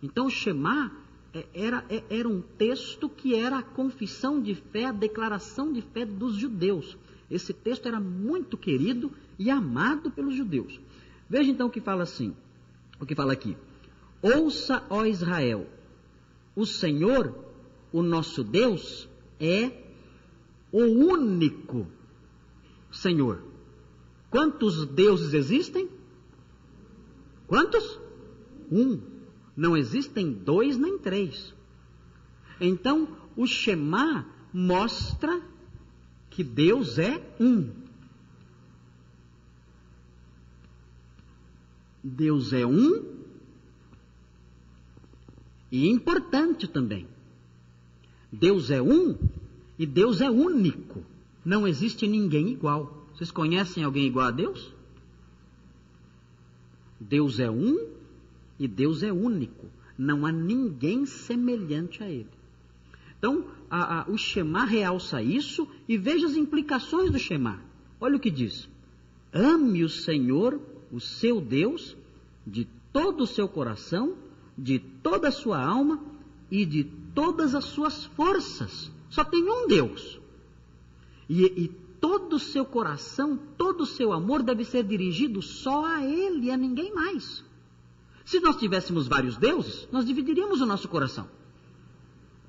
[0.02, 0.92] Então o Shema
[1.32, 5.82] é, era, é, era um texto que era a confissão de fé, a declaração de
[5.82, 6.96] fé dos judeus.
[7.30, 10.80] Esse texto era muito querido e amado pelos judeus.
[11.28, 12.34] Veja então o que fala assim,
[13.00, 13.56] o que fala aqui.
[14.22, 15.66] Ouça, ó Israel,
[16.54, 17.34] o Senhor,
[17.92, 19.82] o nosso Deus, é
[20.72, 21.86] o único
[22.90, 23.42] Senhor.
[24.30, 25.88] Quantos deuses existem?
[27.46, 28.00] Quantos?
[28.70, 29.00] Um.
[29.56, 31.54] Não existem dois nem três.
[32.60, 35.40] Então, o Shema mostra
[36.30, 37.83] que Deus é um.
[42.04, 43.02] Deus é um
[45.72, 47.08] e importante também.
[48.30, 49.16] Deus é um
[49.78, 51.02] e Deus é único.
[51.42, 53.08] Não existe ninguém igual.
[53.14, 54.70] Vocês conhecem alguém igual a Deus?
[57.00, 57.88] Deus é um
[58.58, 59.66] e Deus é único.
[59.96, 62.28] Não há ninguém semelhante a Ele.
[63.18, 67.62] Então, a, a, o Shema realça isso e veja as implicações do Shema.
[67.98, 68.68] Olha o que diz:
[69.32, 70.60] Ame o Senhor,
[70.94, 71.96] o seu Deus,
[72.46, 74.16] de todo o seu coração,
[74.56, 75.98] de toda a sua alma
[76.48, 78.92] e de todas as suas forças.
[79.10, 80.20] Só tem um Deus.
[81.28, 81.68] E, e
[82.00, 86.56] todo o seu coração, todo o seu amor deve ser dirigido só a Ele a
[86.56, 87.42] ninguém mais.
[88.24, 91.28] Se nós tivéssemos vários deuses, nós dividiríamos o nosso coração.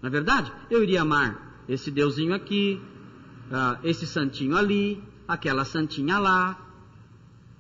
[0.04, 0.54] Não é verdade?
[0.70, 2.80] Eu iria amar esse deusinho aqui,
[3.50, 6.65] uh, esse santinho ali, aquela santinha lá.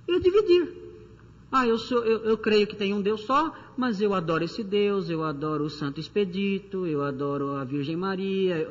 [0.07, 0.85] E dividir.
[1.51, 4.63] Ah, eu, sou, eu, eu creio que tem um Deus só, mas eu adoro esse
[4.63, 8.69] Deus, eu adoro o Santo Expedito, eu adoro a Virgem Maria.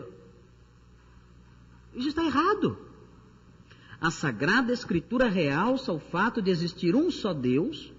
[1.95, 2.77] Isso está errado.
[4.01, 7.93] A Sagrada Escritura realça o fato de existir um só Deus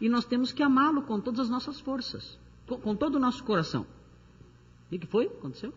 [0.00, 3.42] e nós temos que amá-lo com todas as nossas forças, com, com todo o nosso
[3.42, 3.86] coração.
[4.90, 5.26] O que foi?
[5.26, 5.74] Aconteceu?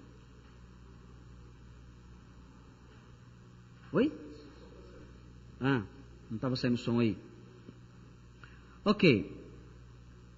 [3.91, 4.11] Oi?
[5.59, 5.83] Ah,
[6.31, 7.15] não estava saindo som aí.
[8.83, 9.39] Ok.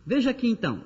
[0.06, 0.84] Veja aqui então,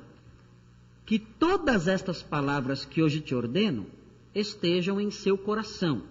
[1.05, 3.87] que todas estas palavras que hoje te ordeno
[4.35, 6.03] estejam em seu coração.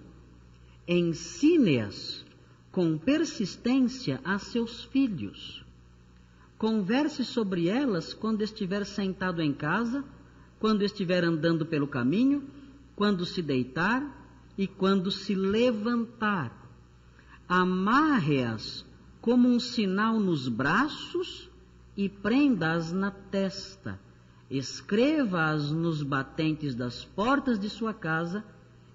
[0.89, 2.25] Ensine-as
[2.73, 5.65] com persistência a seus filhos.
[6.59, 10.05] Converse sobre elas quando estiver sentado em casa
[10.59, 12.45] quando estiver andando pelo caminho,
[12.95, 14.03] quando se deitar
[14.57, 16.53] e quando se levantar.
[17.49, 18.85] Amarre-as
[19.27, 21.51] como um sinal nos braços
[21.97, 23.99] e prenda-as na testa.
[24.49, 28.45] Escreva-as nos batentes das portas de sua casa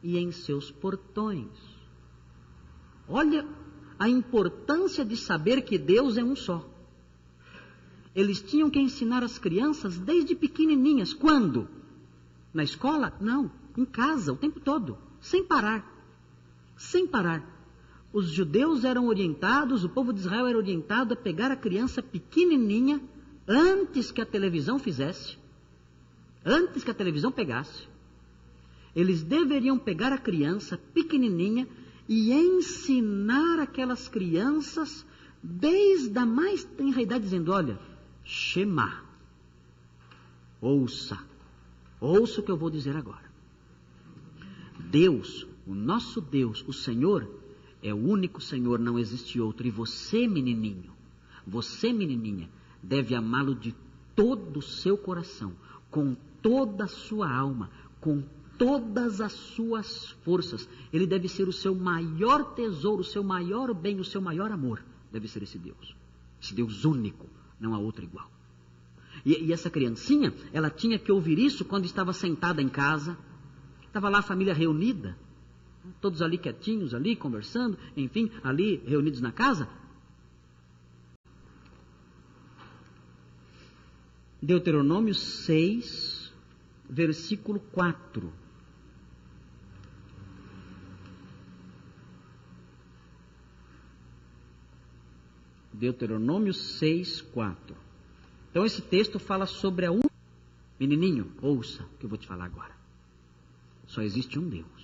[0.02, 1.50] e em seus portões.
[3.10, 3.46] Olha
[4.00, 6.65] a importância de saber que Deus é um só.
[8.15, 11.13] Eles tinham que ensinar as crianças desde pequenininhas.
[11.13, 11.67] Quando?
[12.54, 13.17] Na escola?
[13.20, 15.86] Não, em casa, o tempo todo, sem parar.
[16.78, 17.61] Sem parar.
[18.13, 23.02] Os judeus eram orientados, o povo de Israel era orientado a pegar a criança pequenininha
[23.47, 25.38] antes que a televisão fizesse,
[26.45, 27.88] antes que a televisão pegasse.
[28.93, 31.67] Eles deveriam pegar a criança pequenininha
[32.08, 35.06] e ensinar aquelas crianças
[35.41, 37.80] desde a mais tenra idade, dizendo: olha,
[38.26, 39.06] Shema,
[40.60, 41.17] ouça,
[42.02, 43.32] ouça o que eu vou dizer agora.
[44.78, 47.41] Deus, o nosso Deus, o Senhor,
[47.82, 49.65] é o único Senhor, não existe outro.
[49.67, 50.91] E você, menininho,
[51.46, 52.50] você, menininha,
[52.82, 53.76] deve amá-lo de
[54.15, 55.54] todo o seu coração,
[55.89, 58.24] com toda a sua alma, com
[58.58, 60.67] todas as suas forças.
[60.94, 64.84] Ele deve ser o seu maior tesouro, o seu maior bem, o seu maior amor.
[65.12, 65.96] Deve ser esse Deus.
[66.41, 67.28] Esse Deus único,
[67.60, 68.30] não há outro igual.
[69.26, 73.17] E, e essa criancinha, ela tinha que ouvir isso quando estava sentada em casa.
[73.86, 75.17] Estava lá a família reunida,
[76.00, 79.67] todos ali quietinhos, ali conversando, enfim, ali reunidos na casa.
[84.41, 86.34] Deuteronômio 6,
[86.89, 88.34] versículo 4.
[95.72, 97.76] Deuteronômio 6, 4.
[98.50, 100.02] Então esse texto fala sobre a um
[100.80, 102.76] menininho, ouça o que eu vou te falar agora.
[103.88, 104.81] Só existe um Deus.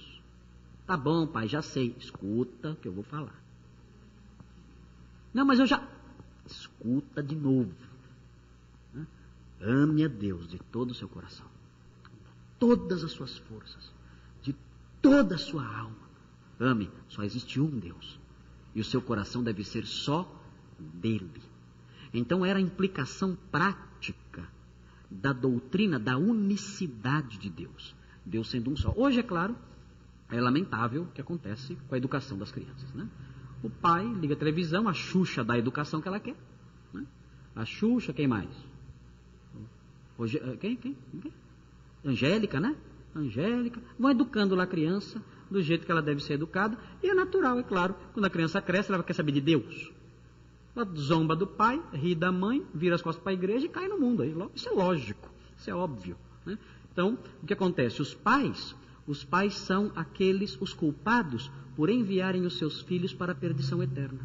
[0.88, 1.94] Tá bom, pai, já sei.
[2.00, 3.36] Escuta que eu vou falar.
[5.34, 5.86] Não, mas eu já.
[6.46, 7.76] Escuta de novo.
[9.62, 11.46] Ame a Deus de todo o seu coração,
[12.60, 13.92] todas as suas forças,
[14.42, 14.56] de
[15.02, 16.08] toda a sua alma.
[16.60, 18.20] Ame, só existe um Deus.
[18.76, 20.32] E o seu coração deve ser só
[20.80, 21.42] dele.
[22.14, 24.48] Então era a implicação prática
[25.10, 27.96] da doutrina da unicidade de Deus.
[28.26, 28.94] Deus sendo um só.
[28.96, 29.56] Hoje, é claro,
[30.30, 32.94] é lamentável o que acontece com a educação das crianças.
[32.94, 33.08] Né?
[33.64, 36.36] O pai liga a televisão, a Xuxa dá a educação que ela quer.
[36.94, 37.06] Né?
[37.56, 38.50] A Xuxa, quem mais?
[40.20, 41.34] Eh, quem, quem, quem?
[42.04, 42.76] Angélica, né?
[43.16, 43.82] Angélica.
[43.98, 46.78] Vão educando lá a criança do jeito que ela deve ser educada.
[47.02, 49.92] E é natural, é claro, quando a criança cresce, ela quer saber de Deus.
[50.76, 53.88] Ela zomba do pai, ri da mãe, vira as costas para a igreja e cai
[53.88, 54.24] no mundo.
[54.54, 56.16] Isso é lógico, isso é óbvio.
[56.46, 56.58] Né?
[56.92, 58.02] Então, o que acontece?
[58.02, 58.76] Os pais,
[59.08, 64.20] os pais são aqueles, os culpados por enviarem os seus filhos para a perdição eterna.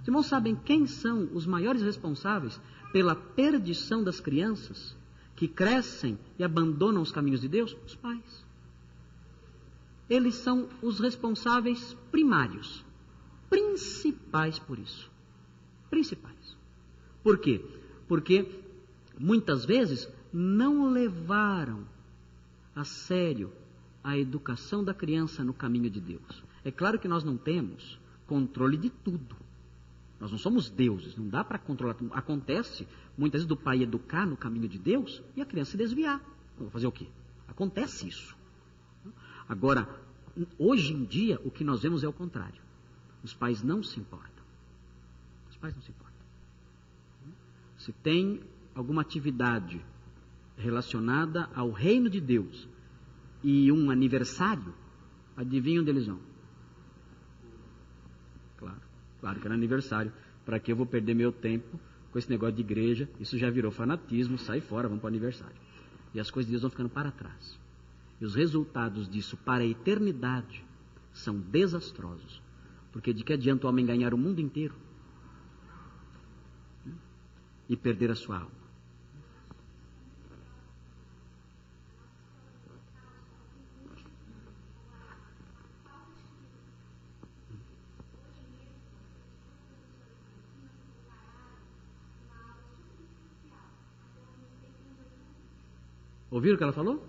[0.00, 2.60] Os irmãos sabem quem são os maiores responsáveis
[2.92, 4.96] pela perdição das crianças
[5.36, 7.76] que crescem e abandonam os caminhos de Deus?
[7.86, 8.44] Os pais.
[10.08, 12.84] Eles são os responsáveis primários,
[13.48, 15.10] principais por isso
[15.90, 16.56] principais.
[17.22, 17.62] Por quê?
[18.08, 18.48] Porque
[19.18, 21.84] muitas vezes não levaram
[22.74, 23.52] a sério
[24.02, 26.42] a educação da criança no caminho de Deus.
[26.64, 29.36] É claro que nós não temos controle de tudo.
[30.18, 32.12] Nós não somos deuses, não dá para controlar tudo.
[32.12, 32.86] Acontece
[33.16, 36.20] muitas vezes do pai educar no caminho de Deus e a criança se desviar.
[36.58, 37.06] Vou fazer o quê?
[37.48, 38.36] Acontece isso.
[39.48, 39.88] Agora,
[40.58, 42.60] hoje em dia, o que nós vemos é o contrário.
[43.24, 44.40] Os pais não se importam
[45.60, 46.16] pais não se importam.
[47.78, 48.40] Se tem
[48.74, 49.84] alguma atividade
[50.56, 52.68] relacionada ao reino de Deus
[53.42, 54.74] e um aniversário,
[55.36, 56.20] adivinha onde eles vão?
[58.58, 58.80] Claro,
[59.20, 60.12] claro que era aniversário.
[60.44, 61.78] Para que eu vou perder meu tempo
[62.10, 63.08] com esse negócio de igreja?
[63.18, 65.56] Isso já virou fanatismo, sai fora, vamos para o aniversário.
[66.12, 67.58] E as coisas de Deus vão ficando para trás.
[68.20, 70.64] E os resultados disso para a eternidade
[71.12, 72.42] são desastrosos.
[72.92, 74.74] Porque de que adianta o homem ganhar o mundo inteiro
[77.68, 78.59] e perder a sua alma.
[96.30, 97.04] Ouviram o que ela falou?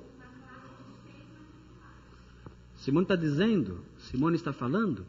[2.77, 5.05] Simone está dizendo, Simone está falando,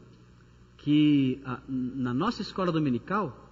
[0.77, 3.43] que a, na nossa escola dominical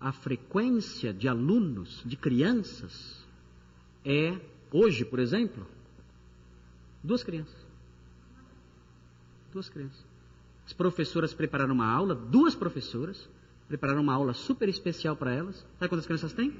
[0.00, 3.26] a frequência de alunos, de crianças,
[4.04, 4.38] é,
[4.70, 5.66] hoje, por exemplo,
[7.02, 7.66] duas crianças.
[9.52, 10.04] Duas crianças.
[10.66, 13.28] As professoras prepararam uma aula, duas professoras,
[13.66, 15.66] prepararam uma aula super especial para elas.
[15.78, 16.50] Sabe quantas crianças têm?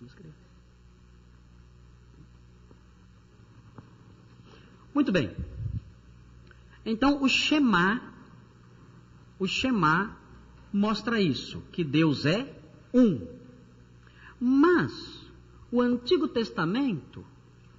[0.00, 0.48] Duas crianças.
[4.98, 5.30] Muito bem.
[6.84, 8.02] Então, o Shema,
[9.38, 10.16] o Shema
[10.72, 12.52] mostra isso, que Deus é
[12.92, 13.24] um.
[14.40, 15.24] Mas
[15.70, 17.24] o Antigo Testamento,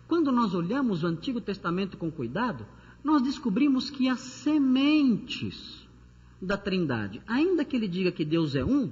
[0.08, 2.66] quando nós olhamos o Antigo Testamento com cuidado,
[3.04, 5.86] nós descobrimos que as sementes
[6.42, 8.90] da Trindade, ainda que ele diga que Deus é um,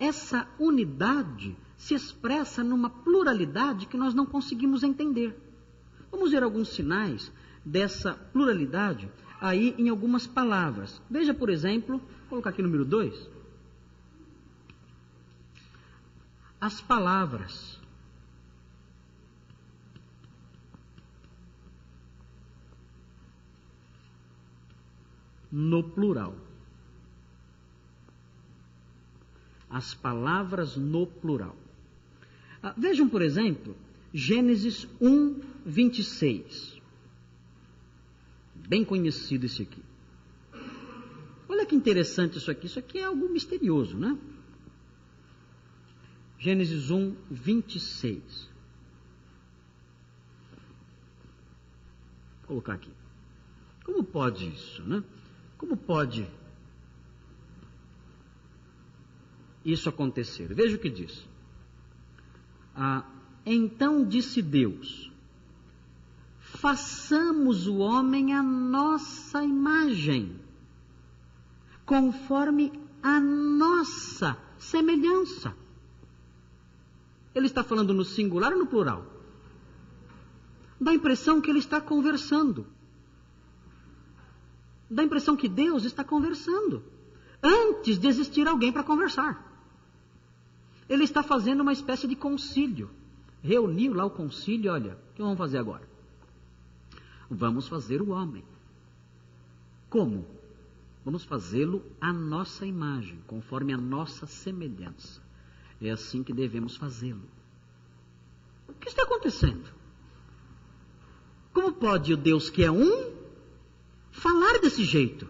[0.00, 5.32] essa unidade se expressa numa pluralidade que nós não conseguimos entender.
[6.10, 7.30] Vamos ver alguns sinais
[7.68, 9.10] dessa pluralidade
[9.40, 11.00] aí em algumas palavras.
[11.08, 13.28] Veja, por exemplo, vou colocar aqui número 2.
[16.60, 17.78] As palavras.
[25.52, 26.34] No plural.
[29.70, 31.56] As palavras no plural.
[32.62, 33.76] Ah, vejam, por exemplo,
[34.12, 36.77] Gênesis 1, 26
[38.68, 39.82] bem conhecido esse aqui.
[41.48, 42.66] Olha que interessante isso aqui.
[42.66, 44.16] Isso aqui é algo misterioso, né?
[46.38, 48.48] Gênesis 1, 26.
[52.40, 52.92] Vou colocar aqui.
[53.84, 55.02] Como pode isso, né?
[55.56, 56.28] Como pode
[59.64, 60.54] isso acontecer?
[60.54, 61.26] Veja o que diz.
[62.74, 63.04] Ah,
[63.44, 65.07] então disse Deus:
[66.60, 70.36] façamos o homem à nossa imagem,
[71.86, 75.54] conforme a nossa semelhança.
[77.32, 79.06] Ele está falando no singular ou no plural?
[80.80, 82.66] Dá a impressão que ele está conversando.
[84.90, 86.82] Dá a impressão que Deus está conversando.
[87.40, 89.46] Antes de existir alguém para conversar.
[90.88, 92.90] Ele está fazendo uma espécie de concílio.
[93.42, 95.97] Reuniu lá o concílio, olha, o que vamos fazer agora?
[97.30, 98.44] Vamos fazer o homem.
[99.90, 100.26] Como?
[101.04, 105.22] Vamos fazê-lo à nossa imagem, conforme a nossa semelhança.
[105.80, 107.22] É assim que devemos fazê-lo.
[108.68, 109.72] O que está acontecendo?
[111.52, 113.12] Como pode o Deus que é um
[114.10, 115.28] falar desse jeito?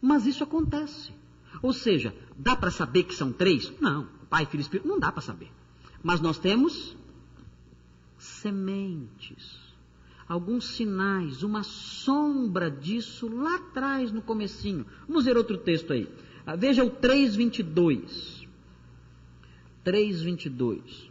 [0.00, 1.12] Mas isso acontece.
[1.62, 3.72] Ou seja, dá para saber que são três?
[3.80, 4.08] Não.
[4.30, 5.50] Pai, Filho e Espírito, não dá para saber.
[6.02, 6.96] Mas nós temos
[8.16, 9.67] sementes
[10.28, 14.84] alguns sinais, uma sombra disso lá atrás no comecinho.
[15.08, 16.06] Vamos ver outro texto aí.
[16.44, 18.46] Ah, veja o 3:22.
[19.82, 21.08] 3:22.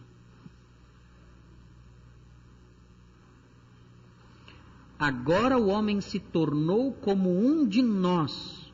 [4.99, 8.71] Agora o homem se tornou como um de nós,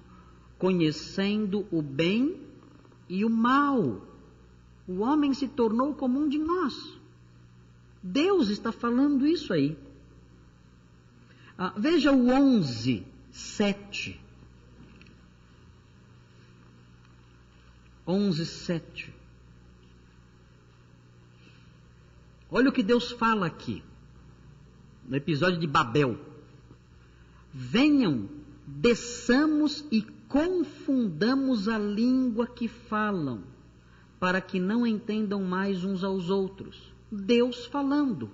[0.57, 2.39] conhecendo o bem
[3.09, 4.01] e o mal.
[4.87, 6.97] O homem se tornou como um de nós.
[8.01, 9.77] Deus está falando isso aí.
[11.65, 14.19] Ah, veja o 11, 7.
[18.05, 19.13] 11, 7.
[22.51, 23.81] Olha o que Deus fala aqui,
[25.07, 26.19] no episódio de Babel.
[27.53, 28.27] Venham,
[28.67, 33.41] desçamos e confundamos a língua que falam,
[34.19, 36.93] para que não entendam mais uns aos outros.
[37.09, 38.29] Deus falando.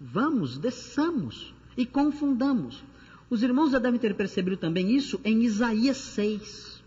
[0.00, 2.82] Vamos, desçamos e confundamos.
[3.28, 6.82] Os irmãos já devem ter percebido também isso em Isaías 6.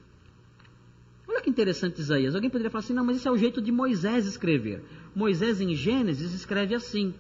[1.28, 2.36] Olha que interessante Isaías.
[2.36, 4.84] Alguém poderia falar assim: não, mas esse é o jeito de Moisés escrever.
[5.16, 7.14] Moisés em Gênesis escreve assim.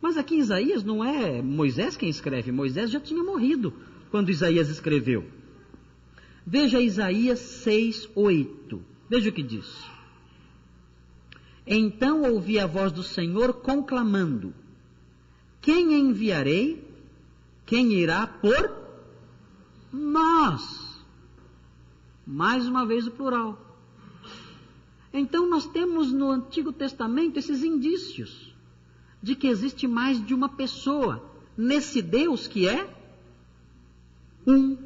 [0.00, 3.72] Mas aqui em Isaías não é Moisés quem escreve, Moisés já tinha morrido
[4.10, 5.24] quando Isaías escreveu.
[6.44, 8.82] Veja Isaías 6, 8.
[9.08, 9.66] Veja o que diz.
[11.66, 14.52] Então ouvi a voz do Senhor conclamando:
[15.60, 16.91] Quem enviarei
[17.72, 18.70] quem irá por
[19.90, 21.02] nós.
[22.26, 23.58] Mais uma vez o plural.
[25.10, 28.54] Então nós temos no Antigo Testamento esses indícios
[29.22, 31.24] de que existe mais de uma pessoa
[31.56, 32.94] nesse Deus que é
[34.46, 34.76] um.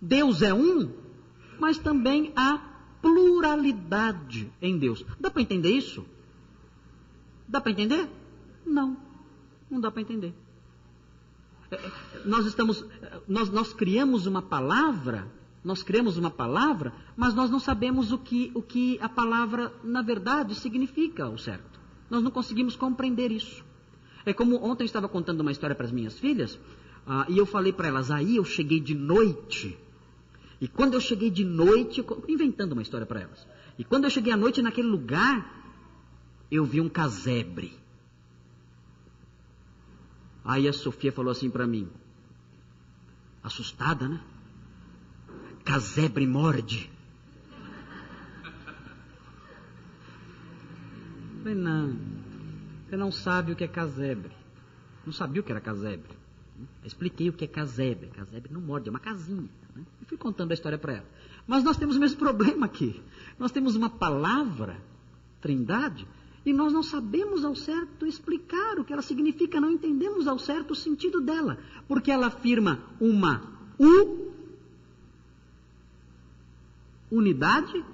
[0.00, 0.90] Deus é um,
[1.60, 2.56] mas também há
[3.02, 5.04] pluralidade em Deus.
[5.20, 6.02] Dá para entender isso?
[7.46, 8.08] Dá para entender?
[8.64, 8.96] Não,
[9.70, 10.32] não dá para entender
[12.24, 12.84] nós estamos,
[13.26, 15.30] nós, nós criamos uma palavra,
[15.64, 20.02] nós criamos uma palavra, mas nós não sabemos o que, o que a palavra, na
[20.02, 21.80] verdade, significa, o certo.
[22.08, 23.64] Nós não conseguimos compreender isso.
[24.24, 26.58] É como ontem eu estava contando uma história para as minhas filhas,
[27.06, 29.76] ah, e eu falei para elas, aí eu cheguei de noite.
[30.60, 33.46] E quando eu cheguei de noite, inventando uma história para elas.
[33.78, 35.64] E quando eu cheguei à noite naquele lugar,
[36.50, 37.72] eu vi um casebre.
[40.46, 41.88] Aí a Sofia falou assim para mim,
[43.42, 44.20] assustada, né?
[45.64, 46.88] Casebre morde.
[51.34, 51.98] Eu falei, não,
[52.84, 54.30] você não sabe o que é casebre.
[55.04, 56.16] Não sabia o que era casebre.
[56.84, 58.08] Expliquei o que é casebre.
[58.10, 59.48] Casebre não morde, é uma casinha.
[59.74, 59.84] Né?
[60.00, 61.06] E fui contando a história para ela.
[61.44, 63.02] Mas nós temos o mesmo problema aqui.
[63.36, 64.76] Nós temos uma palavra,
[65.40, 66.06] trindade,
[66.46, 70.70] e nós não sabemos ao certo explicar o que ela significa, não entendemos ao certo
[70.70, 73.42] o sentido dela, porque ela afirma uma
[73.76, 74.32] u
[77.10, 77.84] unidade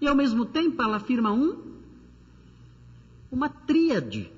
[0.00, 1.72] e ao mesmo tempo ela afirma um
[3.30, 4.30] uma tríade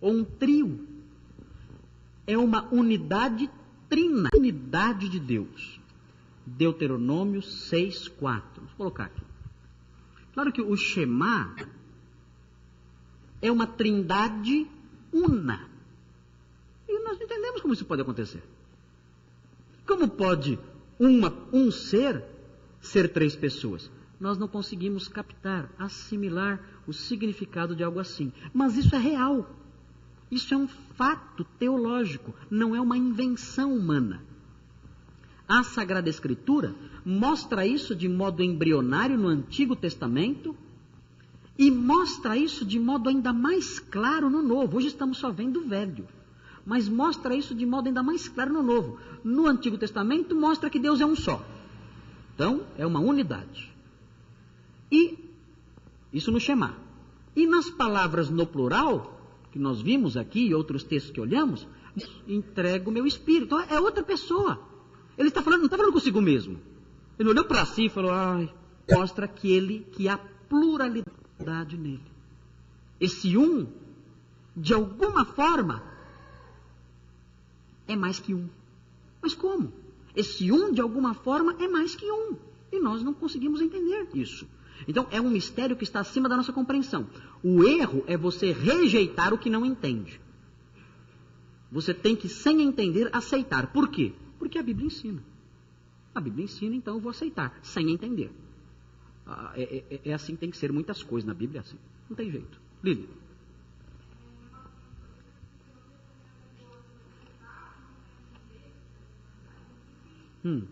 [0.00, 0.86] ou um trio.
[2.26, 3.50] É uma unidade
[3.88, 5.80] trina, unidade de Deus.
[6.44, 8.62] Deuteronômio 6, 4.
[8.62, 9.22] Vou colocar aqui.
[10.32, 11.54] Claro que o Shema
[13.46, 14.66] é uma trindade
[15.12, 15.68] una.
[16.88, 18.42] E nós não entendemos como isso pode acontecer.
[19.86, 20.58] Como pode
[20.98, 22.24] uma, um ser
[22.80, 23.90] ser três pessoas?
[24.18, 28.32] Nós não conseguimos captar, assimilar o significado de algo assim.
[28.52, 29.48] Mas isso é real.
[30.30, 34.22] Isso é um fato teológico, não é uma invenção humana.
[35.48, 36.74] A Sagrada Escritura
[37.04, 40.56] mostra isso de modo embrionário no Antigo Testamento
[41.58, 44.76] e mostra isso de modo ainda mais claro no Novo.
[44.76, 46.06] Hoje estamos só vendo o Velho,
[46.64, 48.98] mas mostra isso de modo ainda mais claro no Novo.
[49.24, 51.44] No Antigo Testamento mostra que Deus é um só.
[52.34, 53.72] Então, é uma unidade.
[54.92, 55.18] E
[56.12, 56.76] isso no Shema.
[57.34, 59.18] E nas palavras no plural,
[59.50, 61.66] que nós vimos aqui e outros textos que olhamos,
[62.28, 63.46] entrego o meu espírito.
[63.46, 64.60] Então, é outra pessoa.
[65.16, 66.58] Ele está falando, não está falando consigo mesmo.
[67.18, 68.52] Ele olhou para si e falou, ai,
[68.90, 72.00] mostra que ele, que há pluralidade nele.
[73.00, 73.66] Esse um,
[74.56, 75.82] de alguma forma,
[77.86, 78.48] é mais que um.
[79.20, 79.72] Mas como?
[80.14, 82.36] Esse um, de alguma forma, é mais que um.
[82.72, 84.48] E nós não conseguimos entender isso.
[84.88, 87.08] Então, é um mistério que está acima da nossa compreensão.
[87.42, 90.20] O erro é você rejeitar o que não entende.
[91.70, 93.72] Você tem que, sem entender, aceitar.
[93.72, 94.12] Por quê?
[94.38, 95.22] Porque a Bíblia ensina.
[96.14, 98.30] A Bíblia ensina, então eu vou aceitar, sem entender.
[99.26, 101.78] Ah, é, é, é, assim que tem que ser muitas coisas na Bíblia, é assim.
[102.08, 102.60] Não tem jeito.
[102.82, 103.08] Lília.
[110.44, 110.62] Hum.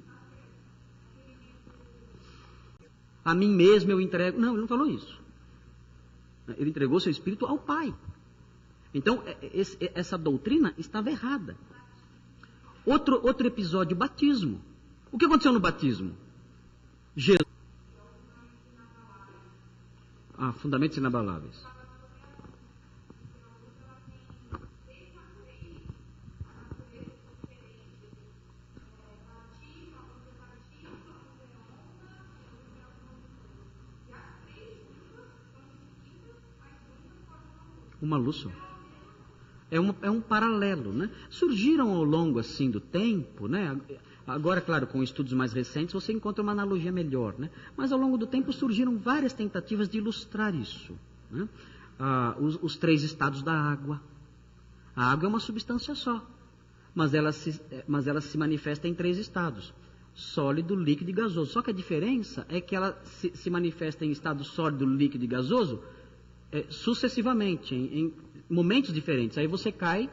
[3.24, 4.38] A mim mesmo eu entrego.
[4.38, 5.20] Não, ele não falou isso.
[6.56, 7.92] Ele entregou seu espírito ao Pai.
[8.92, 11.56] Então, é, é, essa doutrina estava errada.
[12.86, 14.60] Outro, outro episódio, batismo.
[15.10, 16.14] O que aconteceu no batismo?
[17.16, 17.53] Jesus.
[20.46, 21.56] Ah, fundamentos inabaláveis.
[38.02, 38.73] Uma luz só.
[39.74, 41.10] É um, é um paralelo, né?
[41.28, 43.76] Surgiram ao longo, assim, do tempo, né?
[44.24, 47.50] Agora, claro, com estudos mais recentes, você encontra uma analogia melhor, né?
[47.76, 50.96] Mas ao longo do tempo surgiram várias tentativas de ilustrar isso.
[51.28, 51.48] Né?
[51.98, 54.00] Ah, os, os três estados da água.
[54.94, 56.24] A água é uma substância só,
[56.94, 59.74] mas ela se, mas ela se manifesta em três estados:
[60.14, 61.50] sólido, líquido e gasoso.
[61.50, 65.26] Só que a diferença é que ela se, se manifesta em estado sólido, líquido e
[65.26, 65.82] gasoso
[66.52, 68.14] é, sucessivamente, em, em,
[68.48, 69.38] momentos diferentes.
[69.38, 70.10] Aí você cai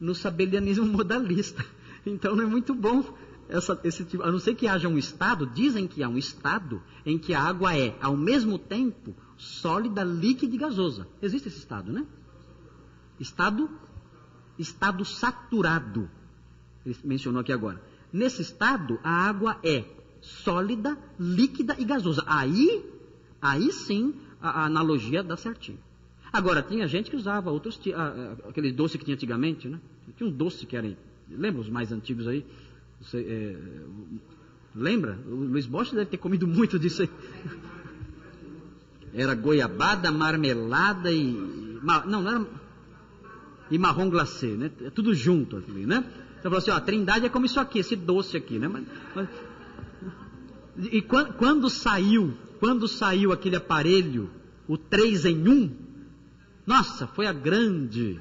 [0.00, 1.64] no sabelianismo modalista.
[2.06, 3.02] Então não é muito bom
[3.48, 6.82] essa, esse tipo, a não ser que haja um estado, dizem que há um estado
[7.04, 11.06] em que a água é, ao mesmo tempo, sólida, líquida e gasosa.
[11.20, 12.06] Existe esse estado, né?
[13.18, 13.70] Estado,
[14.58, 16.10] estado saturado.
[16.84, 17.82] Ele mencionou aqui agora.
[18.12, 19.84] Nesse estado, a água é
[20.20, 22.22] sólida, líquida e gasosa.
[22.26, 22.84] Aí,
[23.40, 25.78] aí sim, a, a analogia dá certinho.
[26.34, 27.80] Agora, tinha gente que usava outros,
[28.48, 29.78] aquele doce que tinha antigamente, né?
[30.16, 30.92] Tinha um doce que era,
[31.30, 32.44] lembra os mais antigos aí?
[33.00, 33.56] Você, é,
[34.74, 35.16] lembra?
[35.28, 37.10] O Luiz Bosch deve ter comido muito disso aí.
[39.14, 41.78] Era goiabada, marmelada e.
[41.82, 42.46] Não, não era.
[43.70, 44.72] E marrom glacê, né?
[44.82, 46.04] É tudo junto aqui, né?
[46.40, 48.66] Então falou assim: ó, a trindade é como isso aqui, esse doce aqui, né?
[48.66, 49.28] Mas, mas,
[50.90, 54.30] e quando, quando saiu quando saiu aquele aparelho,
[54.66, 55.70] o 3 em 1,
[56.66, 58.20] nossa, foi a grande,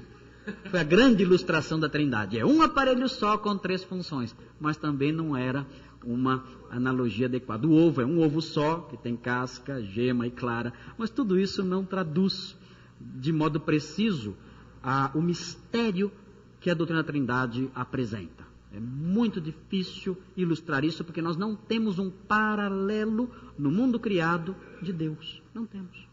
[0.69, 2.37] foi a grande ilustração da Trindade.
[2.37, 5.65] É um aparelho só com três funções, mas também não era
[6.03, 7.67] uma analogia adequada.
[7.67, 11.63] O ovo é um ovo só, que tem casca, gema e clara, mas tudo isso
[11.63, 12.55] não traduz
[12.99, 14.35] de modo preciso
[14.81, 16.11] a, o mistério
[16.59, 18.43] que a doutrina da Trindade apresenta.
[18.73, 24.91] É muito difícil ilustrar isso porque nós não temos um paralelo no mundo criado de
[24.91, 25.41] Deus.
[25.53, 26.07] Não temos.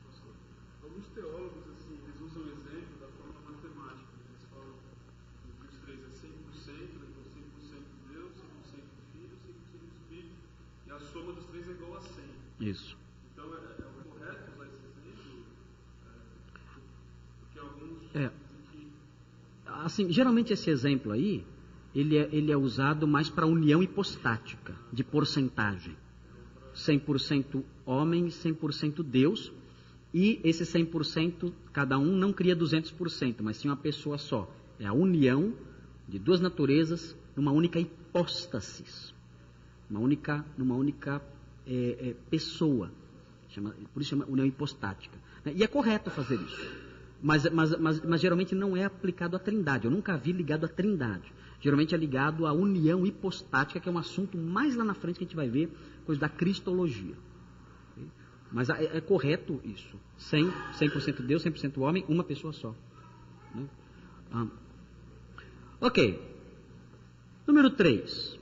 [0.83, 4.12] alguns teólogos, assim, eles usam o exemplo da forma matemática.
[4.28, 4.74] Eles falam
[5.61, 10.37] que os três é 100%, então 100% de Deus, 100% do Filho, 100% do Espírito,
[10.87, 12.50] e a soma dos três é igual a 100.
[12.61, 12.97] Isso.
[13.33, 15.45] Então, é, é correto usar esse exemplo?
[16.05, 16.61] É,
[17.41, 18.31] porque alguns É.
[19.67, 21.45] Assim, geralmente esse exemplo aí,
[21.95, 25.97] ele é, ele é usado mais para união hipostática, de porcentagem.
[26.75, 29.51] 100% homem e 100% Deus.
[30.13, 34.53] E esse 100%, cada um não cria 200%, mas sim uma pessoa só.
[34.79, 35.55] É a união
[36.09, 39.15] de duas naturezas numa única hipóstasis.
[39.89, 41.23] Uma única, numa única
[41.67, 42.91] é, é, pessoa.
[43.49, 45.17] Chama- por isso chama união hipostática.
[45.45, 45.53] né?
[45.57, 46.91] E é correto fazer isso.
[47.23, 49.85] Mas, mas, mas, mas geralmente não é aplicado à trindade.
[49.85, 51.33] Eu nunca vi ligado à trindade.
[51.61, 55.25] Geralmente é ligado à união hipostática, que é um assunto mais lá na frente que
[55.25, 55.71] a gente vai ver,
[56.07, 57.15] coisa da cristologia.
[58.51, 59.97] Mas é, é correto isso.
[60.19, 62.75] 100%, 100% Deus, 100% homem, uma pessoa só.
[63.55, 63.69] né?
[64.33, 64.47] Ah.
[65.81, 66.21] Ok.
[67.47, 68.39] Número 3.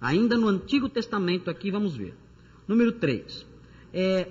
[0.00, 2.14] Ainda no Antigo Testamento aqui, vamos ver.
[2.68, 3.46] Número 3.
[3.92, 4.30] É,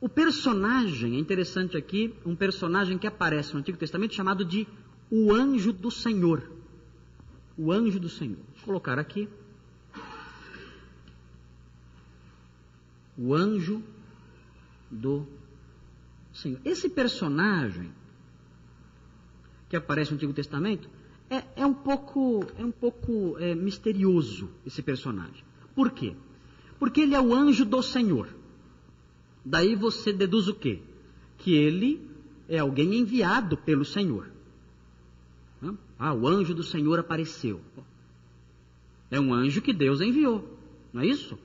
[0.00, 4.66] o personagem, é interessante aqui, um personagem que aparece no Antigo Testamento chamado de
[5.10, 6.50] o anjo do Senhor.
[7.56, 8.38] O anjo do Senhor.
[8.56, 9.28] Vou colocar aqui.
[13.16, 13.82] O anjo
[14.90, 15.26] do
[16.32, 16.60] Senhor.
[16.64, 17.90] Esse personagem
[19.68, 20.88] que aparece no Antigo Testamento
[21.28, 25.44] é, é um pouco, é um pouco é, misterioso esse personagem.
[25.74, 26.14] Por quê?
[26.78, 28.28] Porque ele é o anjo do Senhor.
[29.44, 30.80] Daí você deduz o quê?
[31.38, 32.00] Que ele
[32.48, 34.30] é alguém enviado pelo Senhor.
[35.98, 37.60] Ah, o anjo do Senhor apareceu.
[39.10, 40.44] É um anjo que Deus enviou,
[40.92, 41.38] não é isso?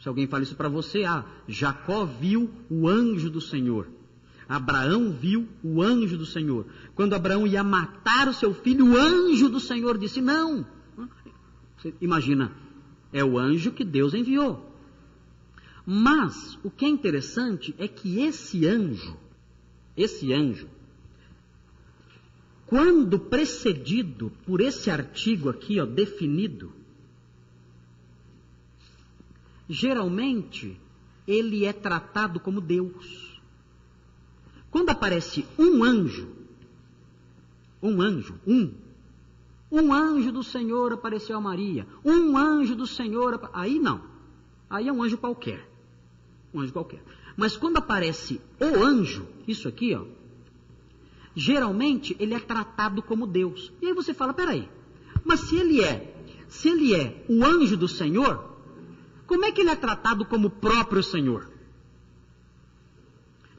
[0.00, 3.88] Se alguém fala isso para você, ah, Jacó viu o anjo do Senhor.
[4.50, 6.66] Abraão viu o anjo do Senhor.
[6.96, 10.66] Quando Abraão ia matar o seu filho, o anjo do Senhor disse: Não.
[11.76, 12.50] Você imagina,
[13.12, 14.68] é o anjo que Deus enviou.
[15.86, 19.16] Mas o que é interessante é que esse anjo,
[19.96, 20.68] esse anjo,
[22.66, 26.72] quando precedido por esse artigo aqui, ó, definido,
[29.68, 30.76] geralmente
[31.24, 33.29] ele é tratado como Deus.
[34.70, 36.28] Quando aparece um anjo,
[37.82, 38.72] um anjo, um,
[39.70, 44.02] um anjo do Senhor apareceu a Maria, um anjo do Senhor, aí não,
[44.68, 45.68] aí é um anjo qualquer,
[46.54, 47.02] um anjo qualquer.
[47.36, 50.04] Mas quando aparece o anjo, isso aqui, ó,
[51.34, 53.72] geralmente ele é tratado como Deus.
[53.82, 54.68] E aí você fala, peraí,
[55.24, 56.14] mas se ele é,
[56.48, 58.50] se ele é o anjo do Senhor,
[59.26, 61.49] como é que ele é tratado como o próprio Senhor?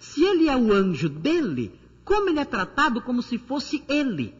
[0.02, 1.72] Se ele é o anjo dele,
[2.04, 4.34] como ele é tratado como se fosse ele?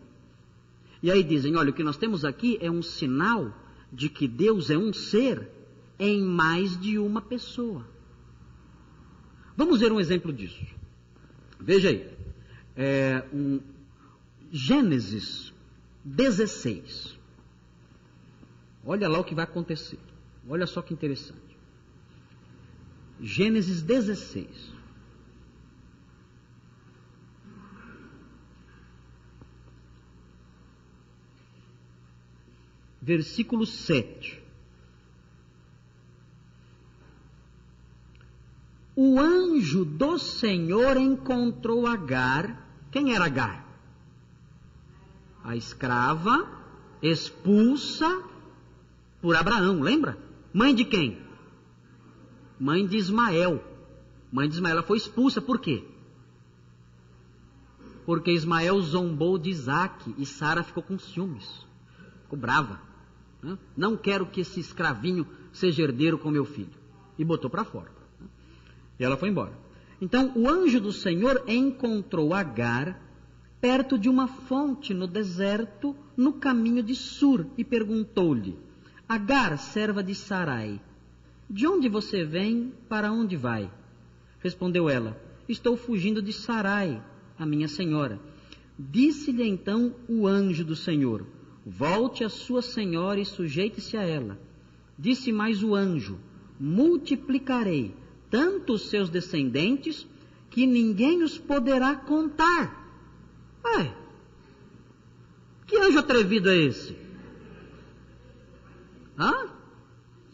[1.04, 3.56] E aí dizem, olha, o que nós temos aqui é um sinal
[3.94, 5.48] de que Deus é um ser
[6.00, 7.88] em mais de uma pessoa.
[9.56, 10.66] Vamos ver um exemplo disso.
[11.60, 12.10] Veja aí.
[12.76, 13.60] É, um,
[14.52, 15.54] Gênesis
[16.04, 17.20] 16.
[18.84, 20.00] Olha lá o que vai acontecer.
[20.50, 21.56] Olha só que interessante.
[23.22, 24.81] Gênesis 16.
[33.02, 34.42] Versículo 7.
[38.96, 42.68] O anjo do Senhor encontrou Agar.
[42.92, 43.66] Quem era Agar?
[45.44, 46.48] A escrava
[47.02, 48.24] expulsa
[49.22, 50.18] por Abraão, lembra?
[50.54, 51.20] Mãe de quem?
[52.60, 53.64] Mãe de Ismael.
[54.32, 55.84] Mãe de Ismael ela foi expulsa por quê?
[58.06, 61.66] Porque Ismael zombou de Isaac e Sara ficou com ciúmes.
[62.24, 62.91] Ficou brava.
[63.76, 66.80] Não quero que esse escravinho seja herdeiro com meu filho.
[67.18, 67.92] E botou para fora.
[69.00, 69.54] E ela foi embora.
[70.00, 73.00] Então o anjo do Senhor encontrou Agar
[73.62, 78.58] perto de uma fonte no deserto, no caminho de Sur, e perguntou-lhe:
[79.08, 80.82] Agar, serva de Sarai,
[81.48, 83.72] de onde você vem, para onde vai?
[84.40, 87.02] Respondeu ela: Estou fugindo de Sarai,
[87.38, 88.20] a minha senhora.
[88.78, 91.26] Disse-lhe então o anjo do Senhor:
[91.66, 94.40] Volte a sua senhora e sujeite-se a ela.
[94.98, 96.20] Disse mais o anjo:
[96.60, 97.94] Multiplicarei
[98.30, 100.08] tanto os seus descendentes
[100.50, 102.80] que ninguém os poderá contar.
[103.64, 103.94] Ué,
[105.68, 106.96] que anjo atrevido é esse?
[109.18, 109.50] Hã?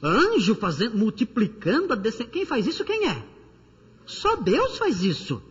[0.01, 2.31] Anjo fazendo, multiplicando a descendência.
[2.31, 2.85] Quem faz isso?
[2.85, 3.25] Quem é?
[4.05, 5.41] Só Deus faz isso.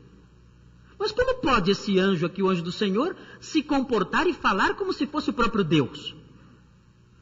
[0.99, 4.92] Mas como pode esse anjo aqui, o anjo do Senhor, se comportar e falar como
[4.92, 6.14] se fosse o próprio Deus?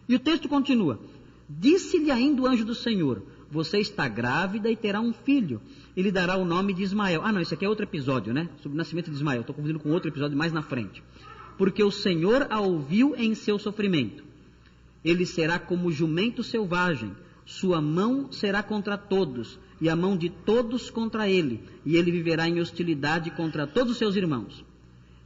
[0.09, 0.99] E o texto continua:
[1.49, 5.61] Disse-lhe ainda o anjo do Senhor: Você está grávida e terá um filho,
[5.97, 7.23] e lhe dará o nome de Ismael.
[7.25, 8.49] Ah, não, esse aqui é outro episódio, né?
[8.63, 9.41] Sobre o nascimento de Ismael.
[9.41, 11.03] Estou confundindo com outro episódio mais na frente.
[11.59, 14.25] Porque o Senhor a ouviu em seu sofrimento.
[15.05, 17.15] Ele será como jumento selvagem,
[17.45, 22.49] sua mão será contra todos, e a mão de todos contra ele, e ele viverá
[22.49, 24.65] em hostilidade contra todos os seus irmãos.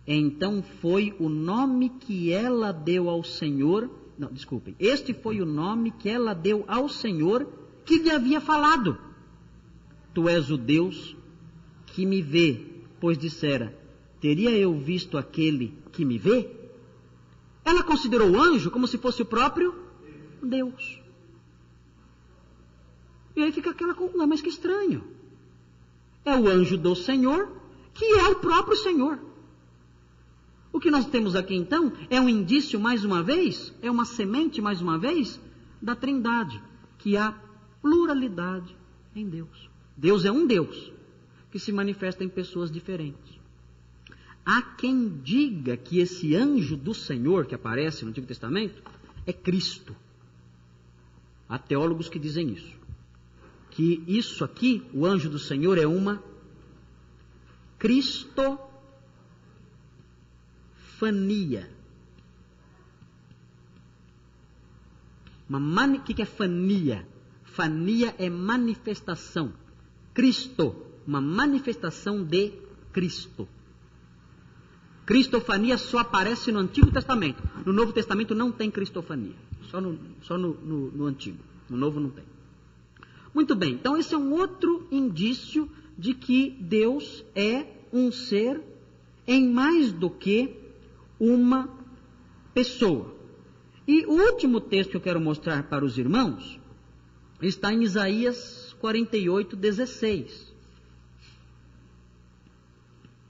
[0.05, 3.89] Então foi o nome que ela deu ao Senhor,
[4.19, 7.47] não, desculpem, este foi o nome que ela deu ao Senhor
[7.85, 8.99] que lhe havia falado.
[10.13, 11.17] Tu és o Deus
[11.87, 12.61] que me vê,
[12.99, 13.73] pois dissera:
[14.21, 16.51] Teria eu visto aquele que me vê?
[17.65, 19.73] Ela considerou o anjo como se fosse o próprio
[20.43, 20.98] Deus.
[23.39, 25.05] E aí fica aquela coisa, mas que estranho.
[26.25, 27.49] É o anjo do Senhor,
[27.95, 29.17] que é o próprio Senhor.
[30.73, 34.61] O que nós temos aqui então é um indício, mais uma vez, é uma semente,
[34.61, 35.41] mais uma vez,
[35.81, 36.61] da trindade,
[36.99, 37.33] que há
[37.81, 38.75] pluralidade
[39.15, 39.71] em Deus.
[39.97, 40.93] Deus é um Deus
[41.53, 43.39] que se manifesta em pessoas diferentes.
[44.45, 48.83] Há quem diga que esse anjo do Senhor que aparece no Antigo Testamento
[49.25, 49.95] é Cristo.
[51.49, 52.78] Há teólogos que dizem isso
[53.79, 56.21] que isso aqui, o anjo do Senhor, é uma
[57.79, 58.59] cristofania.
[65.49, 67.07] Uma mani, o que é fania?
[67.45, 69.53] Fania é manifestação.
[70.13, 70.75] Cristo,
[71.07, 72.55] uma manifestação de
[72.93, 73.49] Cristo.
[75.07, 77.41] Cristofania só aparece no Antigo Testamento.
[77.65, 79.37] No Novo Testamento não tem cristofania.
[79.71, 81.39] Só no, só no, no, no Antigo.
[81.71, 82.25] No Novo não tem.
[83.39, 88.61] Muito bem, então esse é um outro indício de que Deus é um ser
[89.29, 90.57] em mais do que
[91.21, 91.73] uma
[92.53, 93.15] pessoa.
[93.87, 96.59] E o último texto que eu quero mostrar para os irmãos
[97.41, 100.53] está em Isaías 48, 16,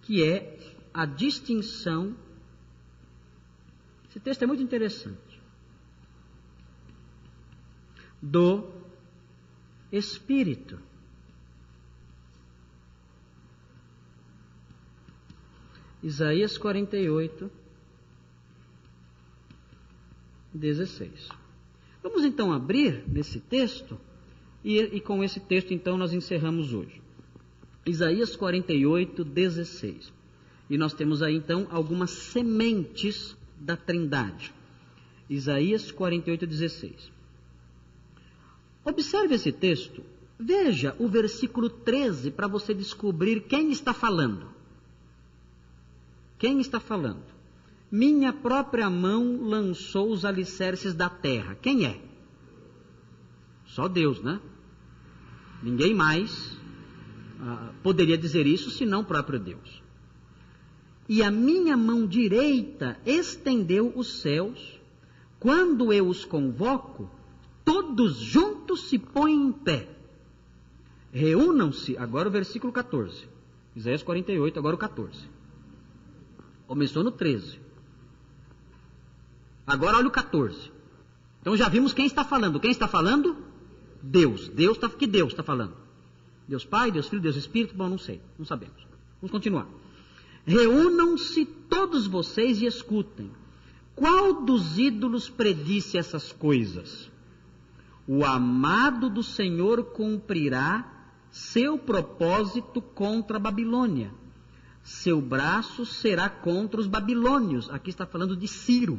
[0.01, 0.59] que é
[0.95, 2.17] a distinção.
[4.09, 5.39] Esse texto é muito interessante.
[8.23, 8.78] Do
[9.91, 10.79] espírito.
[16.03, 17.51] Isaías 48,
[20.55, 21.29] 16.
[22.03, 23.99] Vamos então abrir nesse texto,
[24.65, 27.03] e, e, com esse texto então nós encerramos hoje.
[27.85, 30.13] Isaías 48, 16.
[30.71, 34.53] E nós temos aí então algumas sementes da Trindade.
[35.29, 37.18] Isaías 48, 16.
[38.89, 40.03] Observe esse texto.
[40.41, 44.49] Veja o versículo 13 para você descobrir quem está falando.
[46.39, 47.25] Quem está falando?
[47.91, 51.55] Minha própria mão lançou os alicerces da terra.
[51.61, 52.01] Quem é?
[53.67, 54.41] Só Deus, né?
[55.63, 56.57] Ninguém mais
[57.41, 59.83] ah, poderia dizer isso senão o próprio Deus.
[61.07, 64.81] E a minha mão direita estendeu os céus.
[65.39, 67.11] Quando eu os convoco,
[67.65, 69.89] todos juntos se põem em pé.
[71.13, 73.27] Reúnam-se, agora o versículo 14.
[73.75, 75.29] Isaías 48, agora o 14.
[76.67, 77.59] Começou no 13.
[79.67, 80.71] Agora olha o 14.
[81.41, 82.61] Então já vimos quem está falando.
[82.61, 83.37] Quem está falando?
[84.03, 84.49] Deus.
[84.49, 85.75] Deus está que Deus está falando?
[86.47, 87.75] Deus Pai, Deus Filho, Deus Espírito?
[87.75, 88.87] Bom, não sei, não sabemos.
[89.21, 89.67] Vamos continuar.
[90.47, 93.31] Reúnam-se todos vocês e escutem.
[93.95, 97.11] Qual dos ídolos predisse essas coisas?
[98.09, 100.91] O amado do Senhor cumprirá
[101.31, 104.11] seu propósito contra a Babilônia.
[104.83, 107.69] Seu braço será contra os babilônios.
[107.69, 108.99] Aqui está falando de Ciro,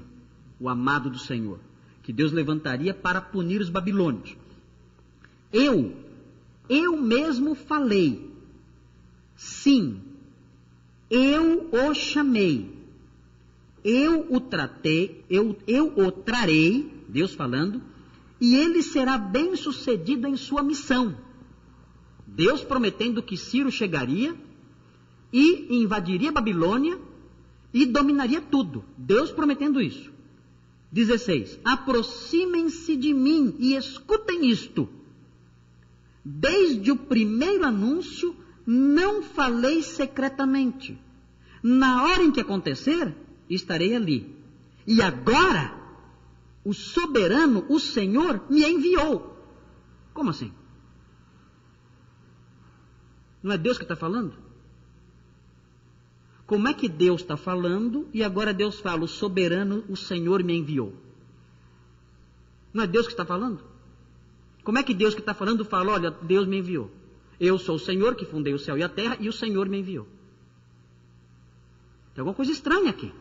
[0.59, 1.59] o amado do Senhor,
[2.03, 4.37] que Deus levantaria para punir os babilônios.
[5.51, 5.97] Eu,
[6.69, 8.31] eu mesmo falei.
[9.35, 9.99] Sim,
[11.09, 12.77] eu o chamei.
[13.83, 17.81] Eu o tratei, eu, eu o trarei, Deus falando,
[18.39, 21.17] e ele será bem sucedido em sua missão.
[22.25, 24.35] Deus prometendo que Ciro chegaria
[25.31, 26.99] e invadiria Babilônia
[27.73, 28.83] e dominaria tudo.
[28.97, 30.11] Deus prometendo isso.
[30.91, 31.59] 16.
[31.63, 34.89] Aproximem-se de mim e escutem isto.
[36.23, 38.35] Desde o primeiro anúncio,
[38.65, 40.97] não falei secretamente.
[41.61, 43.15] Na hora em que acontecer,
[43.49, 44.35] estarei ali.
[44.87, 45.78] E agora
[46.63, 49.37] o soberano, o Senhor, me enviou.
[50.13, 50.51] Como assim?
[53.41, 54.33] Não é Deus que está falando?
[56.45, 60.57] Como é que Deus está falando e agora Deus fala, o soberano, o Senhor me
[60.57, 60.93] enviou?
[62.73, 63.63] Não é Deus que está falando?
[64.63, 66.91] Como é que Deus que está falando fala, olha, Deus me enviou?
[67.39, 69.79] Eu sou o Senhor que fundei o céu e a terra e o Senhor me
[69.79, 70.05] enviou.
[72.13, 73.13] Tem alguma coisa estranha aqui.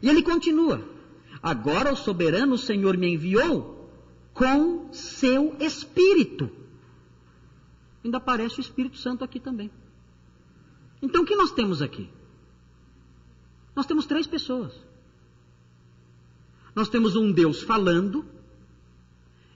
[0.00, 0.86] E ele continua:
[1.42, 3.90] Agora o soberano Senhor me enviou
[4.34, 6.50] com seu espírito.
[8.04, 9.70] Ainda aparece o Espírito Santo aqui também.
[11.02, 12.08] Então o que nós temos aqui?
[13.74, 14.72] Nós temos três pessoas.
[16.74, 18.24] Nós temos um Deus falando.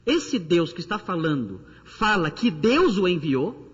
[0.04, 3.70] Esse Deus que está falando fala que Deus o enviou.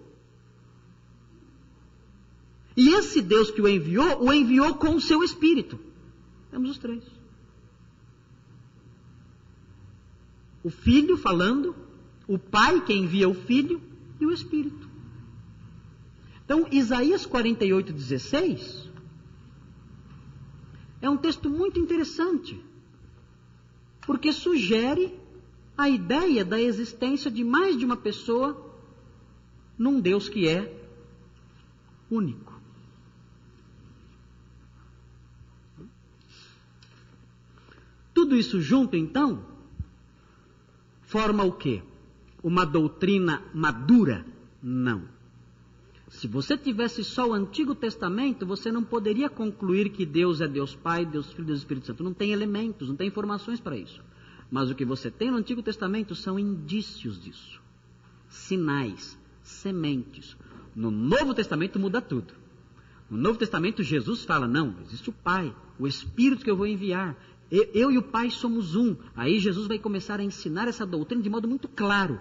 [2.77, 5.81] E esse Deus que o enviou, o enviou com o seu espírito.
[6.51, 7.18] Temos os três.
[10.63, 11.75] O filho falando,
[12.27, 13.81] o pai que envia o filho
[14.21, 14.89] e o espírito.
[16.45, 18.89] Então, Isaías 48, 16
[21.01, 22.61] é um texto muito interessante,
[24.07, 25.15] porque sugere
[25.77, 28.75] a ideia da existência de mais de uma pessoa
[29.79, 30.75] num Deus que é
[32.11, 32.59] único.
[38.13, 39.45] Tudo isso junto, então,
[41.09, 41.83] forma o quê?
[42.43, 44.25] Uma doutrina madura?
[44.63, 45.03] Não.
[46.09, 50.75] Se você tivesse só o Antigo Testamento, você não poderia concluir que Deus é Deus
[50.75, 52.05] Pai, Deus Filho Deus Espírito Santo.
[52.05, 54.03] Não tem elementos, não tem informações para isso.
[54.51, 57.61] Mas o que você tem no Antigo Testamento são indícios disso.
[58.29, 60.37] Sinais, sementes.
[60.75, 62.33] No Novo Testamento muda tudo.
[63.11, 67.17] No Novo Testamento, Jesus fala: não, existe o Pai, o Espírito que eu vou enviar.
[67.51, 68.95] Eu e o Pai somos um.
[69.17, 72.21] Aí Jesus vai começar a ensinar essa doutrina de modo muito claro.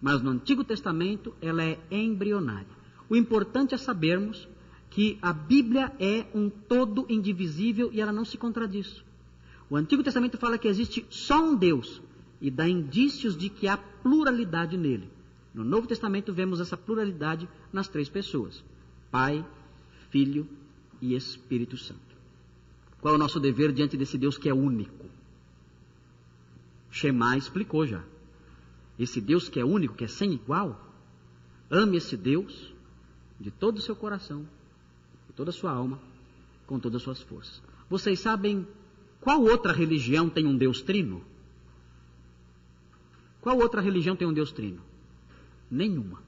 [0.00, 2.78] Mas no Antigo Testamento ela é embrionária.
[3.08, 4.48] O importante é sabermos
[4.90, 9.02] que a Bíblia é um todo indivisível e ela não se contradiz.
[9.68, 12.00] O Antigo Testamento fala que existe só um Deus
[12.40, 15.10] e dá indícios de que há pluralidade nele.
[15.52, 18.64] No Novo Testamento vemos essa pluralidade nas três pessoas:
[19.10, 19.44] Pai,
[20.10, 20.48] Filho
[21.02, 22.07] e Espírito Santo.
[23.00, 25.06] Qual é o nosso dever diante desse Deus que é único?
[26.90, 28.02] Shema explicou já.
[28.98, 30.84] Esse Deus que é único, que é sem igual,
[31.70, 32.74] ame esse Deus
[33.38, 34.48] de todo o seu coração,
[35.28, 36.00] de toda a sua alma,
[36.66, 37.62] com todas as suas forças.
[37.88, 38.66] Vocês sabem
[39.20, 41.22] qual outra religião tem um Deus trino?
[43.40, 44.82] Qual outra religião tem um Deus trino?
[45.70, 46.20] Nenhuma.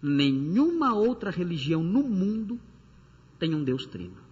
[0.00, 2.60] Nenhuma outra religião no mundo
[3.38, 4.25] tem um Deus trino.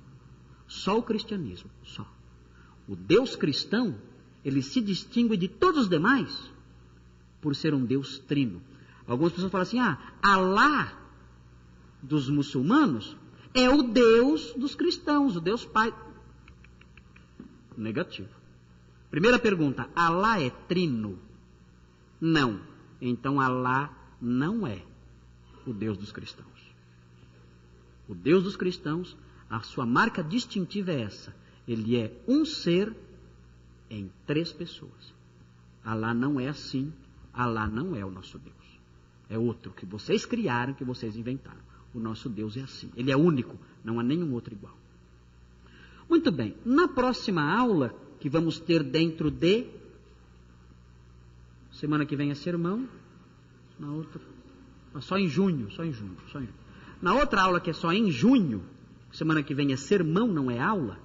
[0.66, 2.06] Só o cristianismo, só.
[2.88, 3.96] O Deus cristão,
[4.44, 6.50] ele se distingue de todos os demais
[7.40, 8.60] por ser um Deus trino.
[9.06, 10.98] Algumas pessoas falam assim: ah, Alá
[12.02, 13.16] dos muçulmanos
[13.54, 15.94] é o Deus dos cristãos, o Deus Pai.
[17.76, 18.28] Negativo.
[19.10, 21.18] Primeira pergunta: Alá é trino?
[22.20, 22.60] Não.
[23.00, 24.82] Então Alá não é
[25.66, 26.48] o Deus dos cristãos.
[28.08, 29.16] O Deus dos cristãos
[29.48, 31.34] a sua marca distintiva é essa.
[31.66, 32.94] Ele é um ser
[33.90, 35.14] em três pessoas.
[35.84, 36.92] Alá não é assim.
[37.32, 38.54] Alá não é o nosso Deus.
[39.28, 41.60] É outro que vocês criaram, que vocês inventaram.
[41.94, 42.90] O nosso Deus é assim.
[42.96, 43.58] Ele é único.
[43.82, 44.76] Não há nenhum outro igual.
[46.08, 46.54] Muito bem.
[46.64, 49.66] Na próxima aula, que vamos ter dentro de.
[51.72, 52.88] Semana que vem é sermão.
[53.78, 54.20] Na outra.
[55.00, 55.70] Só em junho.
[55.70, 56.16] Só em junho.
[56.30, 56.64] Só em junho.
[57.00, 58.64] Na outra aula, que é só em junho,
[59.14, 60.98] semana que vem é sermão, não é aula.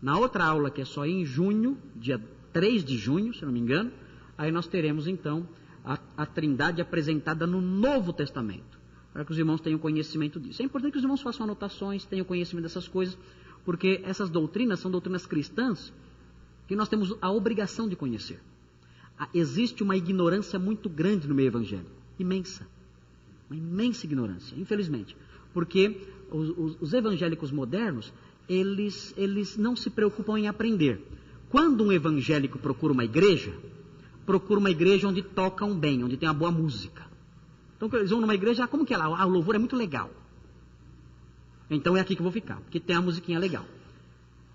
[0.00, 2.20] Na outra aula, que é só em junho, dia
[2.52, 3.90] 3 de junho, se não me engano,
[4.36, 5.46] aí nós teremos então
[5.84, 8.78] a, a Trindade apresentada no Novo Testamento,
[9.12, 10.62] para que os irmãos tenham conhecimento disso.
[10.62, 13.18] É importante que os irmãos façam anotações, tenham conhecimento dessas coisas,
[13.64, 15.92] porque essas doutrinas são doutrinas cristãs
[16.66, 18.40] que nós temos a obrigação de conhecer.
[19.34, 22.66] Existe uma ignorância muito grande no meio evangélico, imensa,
[23.50, 25.16] uma imensa ignorância, infelizmente,
[25.52, 28.12] porque os, os, os evangélicos modernos,
[28.48, 31.00] eles, eles não se preocupam em aprender.
[31.48, 33.52] Quando um evangélico procura uma igreja,
[34.24, 37.04] procura uma igreja onde tocam bem, onde tem uma boa música.
[37.76, 39.06] Então eles vão numa igreja, como que é lá?
[39.06, 40.10] Ah, o louvor é muito legal.
[41.68, 43.64] Então é aqui que eu vou ficar, porque tem a musiquinha legal.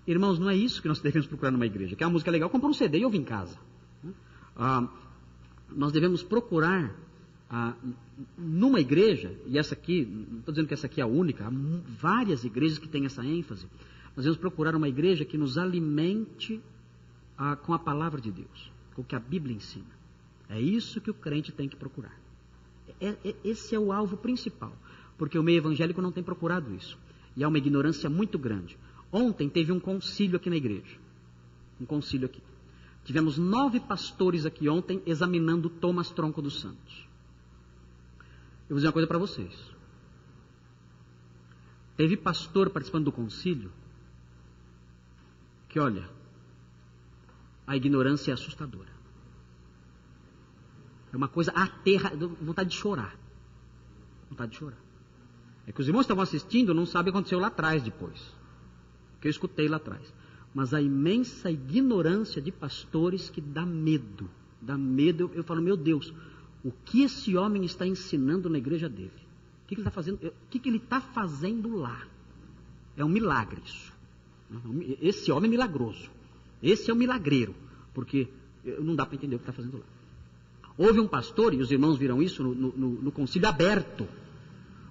[0.06, 1.96] Irmãos, não é isso que nós devemos procurar numa igreja.
[1.96, 3.58] Quer uma música legal, compra um CD e ouve em casa.
[4.56, 4.88] Ah,
[5.74, 6.94] nós devemos procurar
[7.48, 7.74] ah,
[8.36, 11.50] numa igreja, e essa aqui, não estou dizendo que essa aqui é a única, há
[11.98, 13.66] várias igrejas que têm essa ênfase,
[14.16, 16.60] nós vamos procurar uma igreja que nos alimente
[17.38, 19.96] ah, com a palavra de Deus, com o que a Bíblia ensina.
[20.48, 22.18] É isso que o crente tem que procurar.
[23.00, 24.76] é, é, esse é o alvo principal,
[25.18, 26.98] porque o meio evangélico não tem procurado isso.
[27.36, 28.78] E há uma ignorância muito grande.
[29.12, 30.96] Ontem teve um concílio aqui na igreja.
[31.80, 32.42] Um concílio aqui.
[33.04, 37.05] Tivemos nove pastores aqui ontem examinando Thomas Tronco dos Santos.
[38.68, 39.54] Eu vou dizer uma coisa para vocês.
[41.96, 43.72] Teve pastor participando do concílio
[45.68, 46.08] que, olha,
[47.66, 48.90] a ignorância é assustadora.
[51.12, 53.16] É uma coisa aterra, vontade de chorar.
[54.28, 54.78] Vontade de chorar.
[55.66, 58.34] É que os irmãos estavam assistindo não sabem o que aconteceu lá atrás depois.
[59.20, 60.12] Que eu escutei lá atrás.
[60.54, 64.28] Mas a imensa ignorância de pastores que dá medo.
[64.60, 65.24] Dá medo.
[65.24, 66.12] Eu, eu falo, meu Deus,
[66.66, 69.12] o que esse homem está ensinando na igreja dele?
[69.62, 70.16] O que, ele está fazendo?
[70.16, 72.04] O que, ele está fazendo lá?
[72.96, 73.92] É um milagre isso.
[75.00, 76.10] Esse homem é milagroso.
[76.60, 77.54] Esse é o um milagreiro.
[77.94, 78.26] Porque
[78.80, 79.84] não dá para entender o que está fazendo lá.
[80.76, 84.08] Houve um pastor, e os irmãos viram isso no, no, no concílio aberto.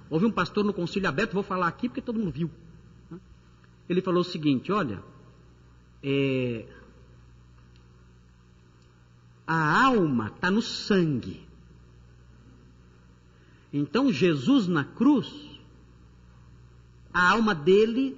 [0.09, 2.49] Houve um pastor no concílio aberto, vou falar aqui porque todo mundo viu.
[3.89, 5.03] Ele falou o seguinte: olha,
[6.01, 6.65] é,
[9.45, 11.45] a alma está no sangue.
[13.77, 15.29] Então Jesus na cruz,
[17.13, 18.17] a alma dele,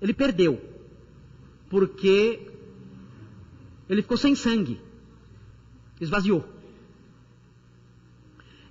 [0.00, 0.58] ele perdeu,
[1.68, 2.50] porque
[3.90, 4.80] ele ficou sem sangue,
[6.00, 6.48] esvaziou.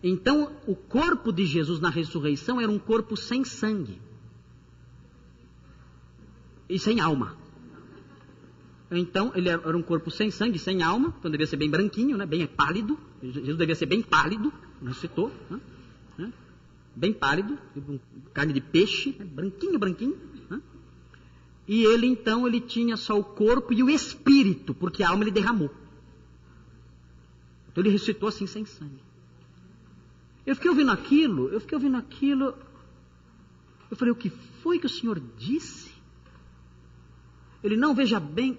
[0.02, 4.02] Então, o corpo de Jesus na ressurreição era um corpo sem sangue
[6.68, 7.38] e sem alma.
[8.92, 12.26] Então, ele era um corpo sem sangue, sem alma, então devia ser bem branquinho, né?
[12.26, 12.98] bem pálido.
[13.22, 14.52] Jesus devia ser bem pálido,
[14.84, 15.60] ressuscitou, né?
[16.18, 16.34] né?
[16.96, 17.58] bem pálido,
[18.34, 19.26] carne de peixe, né?
[19.26, 20.18] branquinho, branquinho.
[20.50, 20.60] Né?
[21.68, 25.32] E ele então, ele tinha só o corpo e o espírito, porque a alma ele
[25.32, 25.70] derramou.
[27.72, 29.04] Então ele ressuscitou assim, sem sangue.
[30.48, 32.56] Eu fiquei ouvindo aquilo, eu fiquei ouvindo aquilo.
[33.92, 34.32] Eu falei, o que
[34.64, 35.92] foi que o senhor disse?
[37.64, 38.58] Ele, não, veja bem.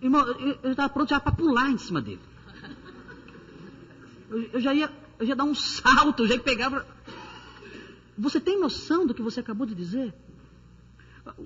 [0.00, 0.26] Irmão,
[0.62, 2.20] eu estava pronto já para pular em cima dele.
[4.30, 6.84] Eu, eu, já ia, eu ia dar um salto, eu já ia pegar.
[8.16, 10.14] Você tem noção do que você acabou de dizer?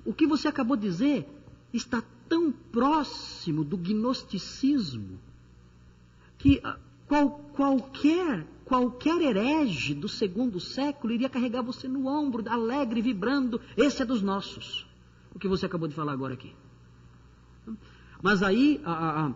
[0.05, 1.27] O que você acabou de dizer
[1.73, 5.19] está tão próximo do gnosticismo
[6.37, 13.01] que ah, qual, qualquer qualquer herege do segundo século iria carregar você no ombro, alegre,
[13.01, 13.59] vibrando.
[13.75, 14.85] Esse é dos nossos.
[15.33, 16.53] O que você acabou de falar agora aqui.
[18.21, 19.33] Mas aí, a, a,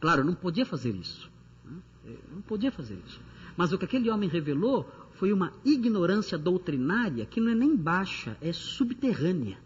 [0.00, 1.30] claro, não podia fazer isso.
[1.64, 2.16] Né?
[2.32, 3.20] Não podia fazer isso.
[3.56, 8.36] Mas o que aquele homem revelou foi uma ignorância doutrinária que não é nem baixa,
[8.40, 9.58] é subterrânea.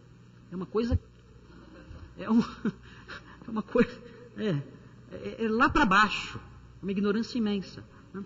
[0.51, 0.99] É uma coisa.
[2.19, 2.41] É, um,
[3.47, 3.97] é uma coisa.
[4.37, 4.61] É,
[5.13, 6.41] é, é lá para baixo.
[6.83, 7.85] Uma ignorância imensa.
[8.13, 8.25] Né?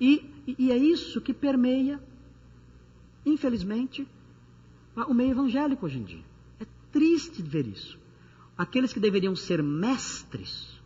[0.00, 2.00] E, e é isso que permeia,
[3.24, 4.06] infelizmente,
[4.96, 6.24] o meio evangélico hoje em dia.
[6.60, 7.98] É triste ver isso.
[8.56, 10.80] Aqueles que deveriam ser mestres,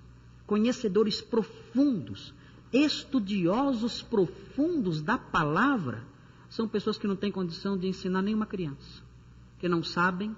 [0.46, 2.32] conhecedores profundos,
[2.72, 6.02] estudiosos profundos da palavra,
[6.48, 9.02] são pessoas que não têm condição de ensinar nenhuma criança,
[9.58, 10.34] que não sabem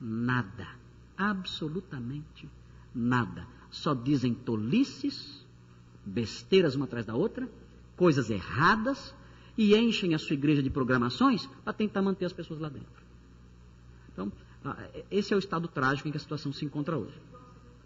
[0.00, 0.68] nada,
[1.16, 2.48] absolutamente
[2.94, 3.46] nada.
[3.70, 5.46] Só dizem tolices,
[6.04, 7.48] besteiras uma atrás da outra,
[7.96, 9.14] coisas erradas,
[9.56, 13.02] e enchem a sua igreja de programações para tentar manter as pessoas lá dentro.
[14.12, 14.32] Então,
[15.10, 17.18] esse é o estado trágico em que a situação se encontra hoje.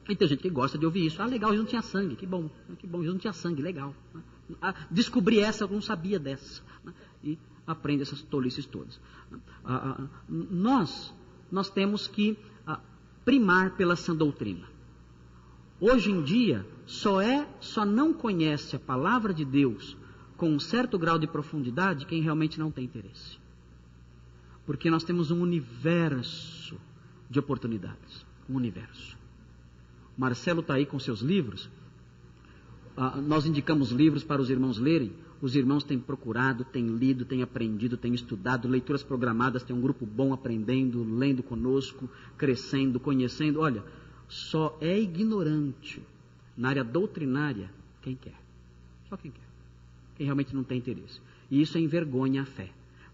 [0.08, 1.20] E tem gente que gosta de ouvir isso.
[1.20, 2.48] Ah, legal, Jesus não tinha sangue, que bom,
[2.78, 3.94] que bom, Jesus não tinha sangue, legal.
[4.62, 6.62] Ah, descobri essa, eu não sabia dessa.
[7.24, 9.00] E aprende essas tolices todas.
[9.64, 11.12] Ah, ah, nós,
[11.50, 12.38] nós temos que
[13.24, 14.68] primar pela sã doutrina.
[15.80, 19.96] Hoje em dia, só é, só não conhece a palavra de Deus
[20.36, 23.38] com um certo grau de profundidade quem realmente não tem interesse.
[24.66, 26.76] Porque nós temos um universo
[27.30, 29.16] de oportunidades, um universo.
[30.16, 31.70] Marcelo está aí com seus livros.
[32.96, 35.12] Ah, nós indicamos livros para os irmãos lerem.
[35.40, 40.06] Os irmãos têm procurado, têm lido, têm aprendido, têm estudado, leituras programadas, tem um grupo
[40.06, 42.08] bom aprendendo, lendo conosco,
[42.38, 43.60] crescendo, conhecendo.
[43.60, 43.84] Olha,
[44.28, 46.02] só é ignorante
[46.56, 48.40] na área doutrinária quem quer.
[49.08, 49.46] Só quem quer.
[50.16, 51.20] Quem realmente não tem interesse.
[51.50, 52.70] E isso envergonha a fé.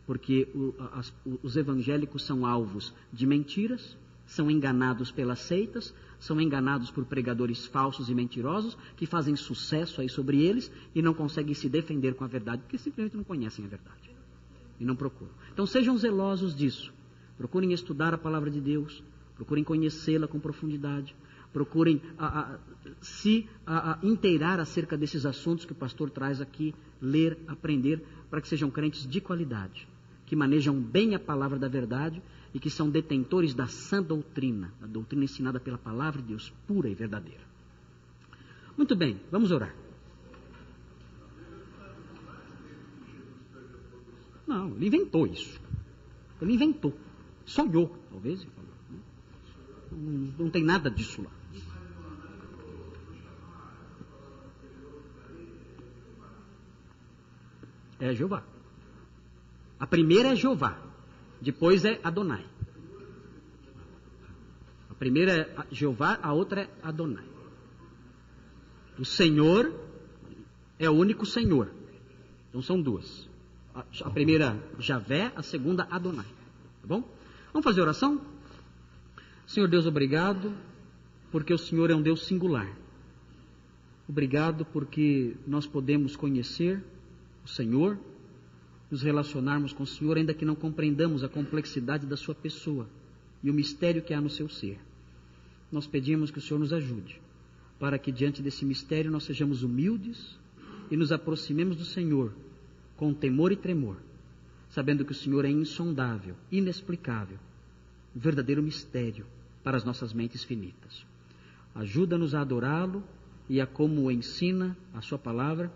[0.07, 3.97] Porque o, as, os evangélicos são alvos de mentiras,
[4.27, 10.09] são enganados pelas seitas, são enganados por pregadores falsos e mentirosos que fazem sucesso aí
[10.09, 13.69] sobre eles e não conseguem se defender com a verdade porque simplesmente não conhecem a
[13.69, 14.11] verdade
[14.79, 15.33] e não procuram.
[15.53, 16.93] Então sejam zelosos disso.
[17.37, 19.03] Procurem estudar a palavra de Deus,
[19.35, 21.15] procurem conhecê-la com profundidade,
[21.53, 22.59] procurem a, a,
[23.01, 28.49] se a, inteirar acerca desses assuntos que o pastor traz aqui, ler, aprender, para que
[28.49, 29.89] sejam crentes de qualidade,
[30.33, 32.23] que manejam bem a palavra da verdade
[32.55, 36.89] e que são detentores da sã doutrina, a doutrina ensinada pela palavra de Deus, pura
[36.89, 37.43] e verdadeira.
[38.75, 39.77] Muito bem, vamos orar.
[44.47, 45.61] Não, ele inventou isso.
[46.41, 46.97] Ele inventou.
[47.45, 48.47] Sonhou, talvez.
[49.91, 51.31] Não, não tem nada disso lá.
[58.01, 58.43] É Jeová.
[59.83, 60.81] A primeira é Jeová.
[61.41, 62.47] Depois é Adonai.
[64.89, 67.25] A primeira é Jeová, a outra é Adonai.
[68.97, 69.75] O Senhor
[70.79, 71.69] é o único Senhor.
[72.49, 73.29] Então são duas.
[73.75, 76.27] A primeira Javé, a segunda Adonai.
[76.81, 77.03] Tá bom?
[77.53, 78.21] Vamos fazer oração?
[79.49, 80.55] Senhor Deus, obrigado,
[81.33, 82.73] porque o Senhor é um Deus singular.
[84.09, 86.85] Obrigado porque nós podemos conhecer
[87.45, 87.99] o Senhor,
[88.93, 92.87] nos relacionarmos com o Senhor, ainda que não compreendamos a complexidade da Sua pessoa
[93.43, 94.79] e o mistério que há no seu ser.
[95.73, 97.19] Nós pedimos que o Senhor nos ajude,
[97.81, 100.39] para que diante desse mistério nós sejamos humildes
[100.91, 102.35] e nos aproximemos do Senhor
[102.95, 103.97] com temor e tremor,
[104.69, 107.39] sabendo que o Senhor é insondável, inexplicável,
[108.15, 109.25] um verdadeiro mistério
[109.65, 111.07] para as nossas mentes finitas.
[111.75, 113.03] Ajuda-nos a adorá-lo
[113.49, 115.73] e a como ensina a Sua palavra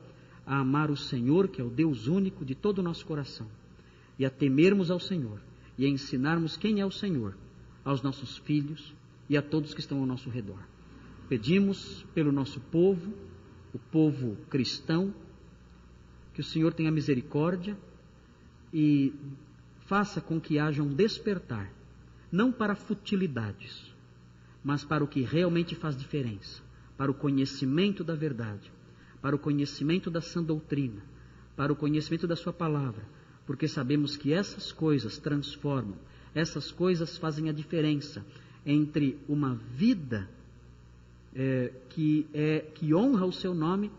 [0.47, 3.49] a amar o Senhor, que é o Deus único de todo o nosso coração,
[4.19, 5.41] e a temermos ao Senhor,
[5.77, 7.37] e a ensinarmos quem é o Senhor
[7.85, 8.95] aos nossos filhos
[9.29, 10.61] e a todos que estão ao nosso redor.
[11.29, 13.13] Pedimos pelo nosso povo,
[13.75, 15.13] o povo cristão,
[16.33, 17.77] que o Senhor tenha misericórdia
[18.73, 19.13] e
[19.87, 21.73] faça com que haja um despertar,
[22.31, 23.95] não para futilidades,
[24.63, 26.63] mas para o que realmente faz diferença,
[26.97, 28.71] para o conhecimento da verdade,
[29.27, 31.03] para o conhecimento da sã doutrina,
[31.57, 33.03] para o conhecimento da Sua palavra,
[33.45, 35.97] porque sabemos que essas coisas transformam,
[36.33, 38.25] essas coisas fazem a diferença
[38.65, 40.31] entre uma vida
[41.35, 43.91] é, que, é, que honra o Seu nome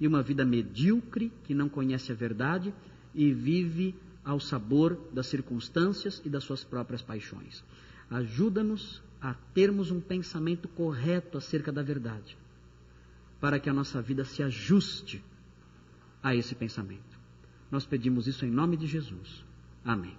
[0.00, 2.72] e uma vida medíocre que não conhece a verdade
[3.14, 7.62] e vive ao sabor das circunstâncias e das suas próprias paixões.
[8.08, 12.34] Ajuda-nos a termos um pensamento correto acerca da verdade
[13.40, 15.22] para que a nossa vida se ajuste
[16.22, 17.18] a esse pensamento.
[17.70, 19.44] Nós pedimos isso em nome de Jesus.
[19.84, 20.16] Amém.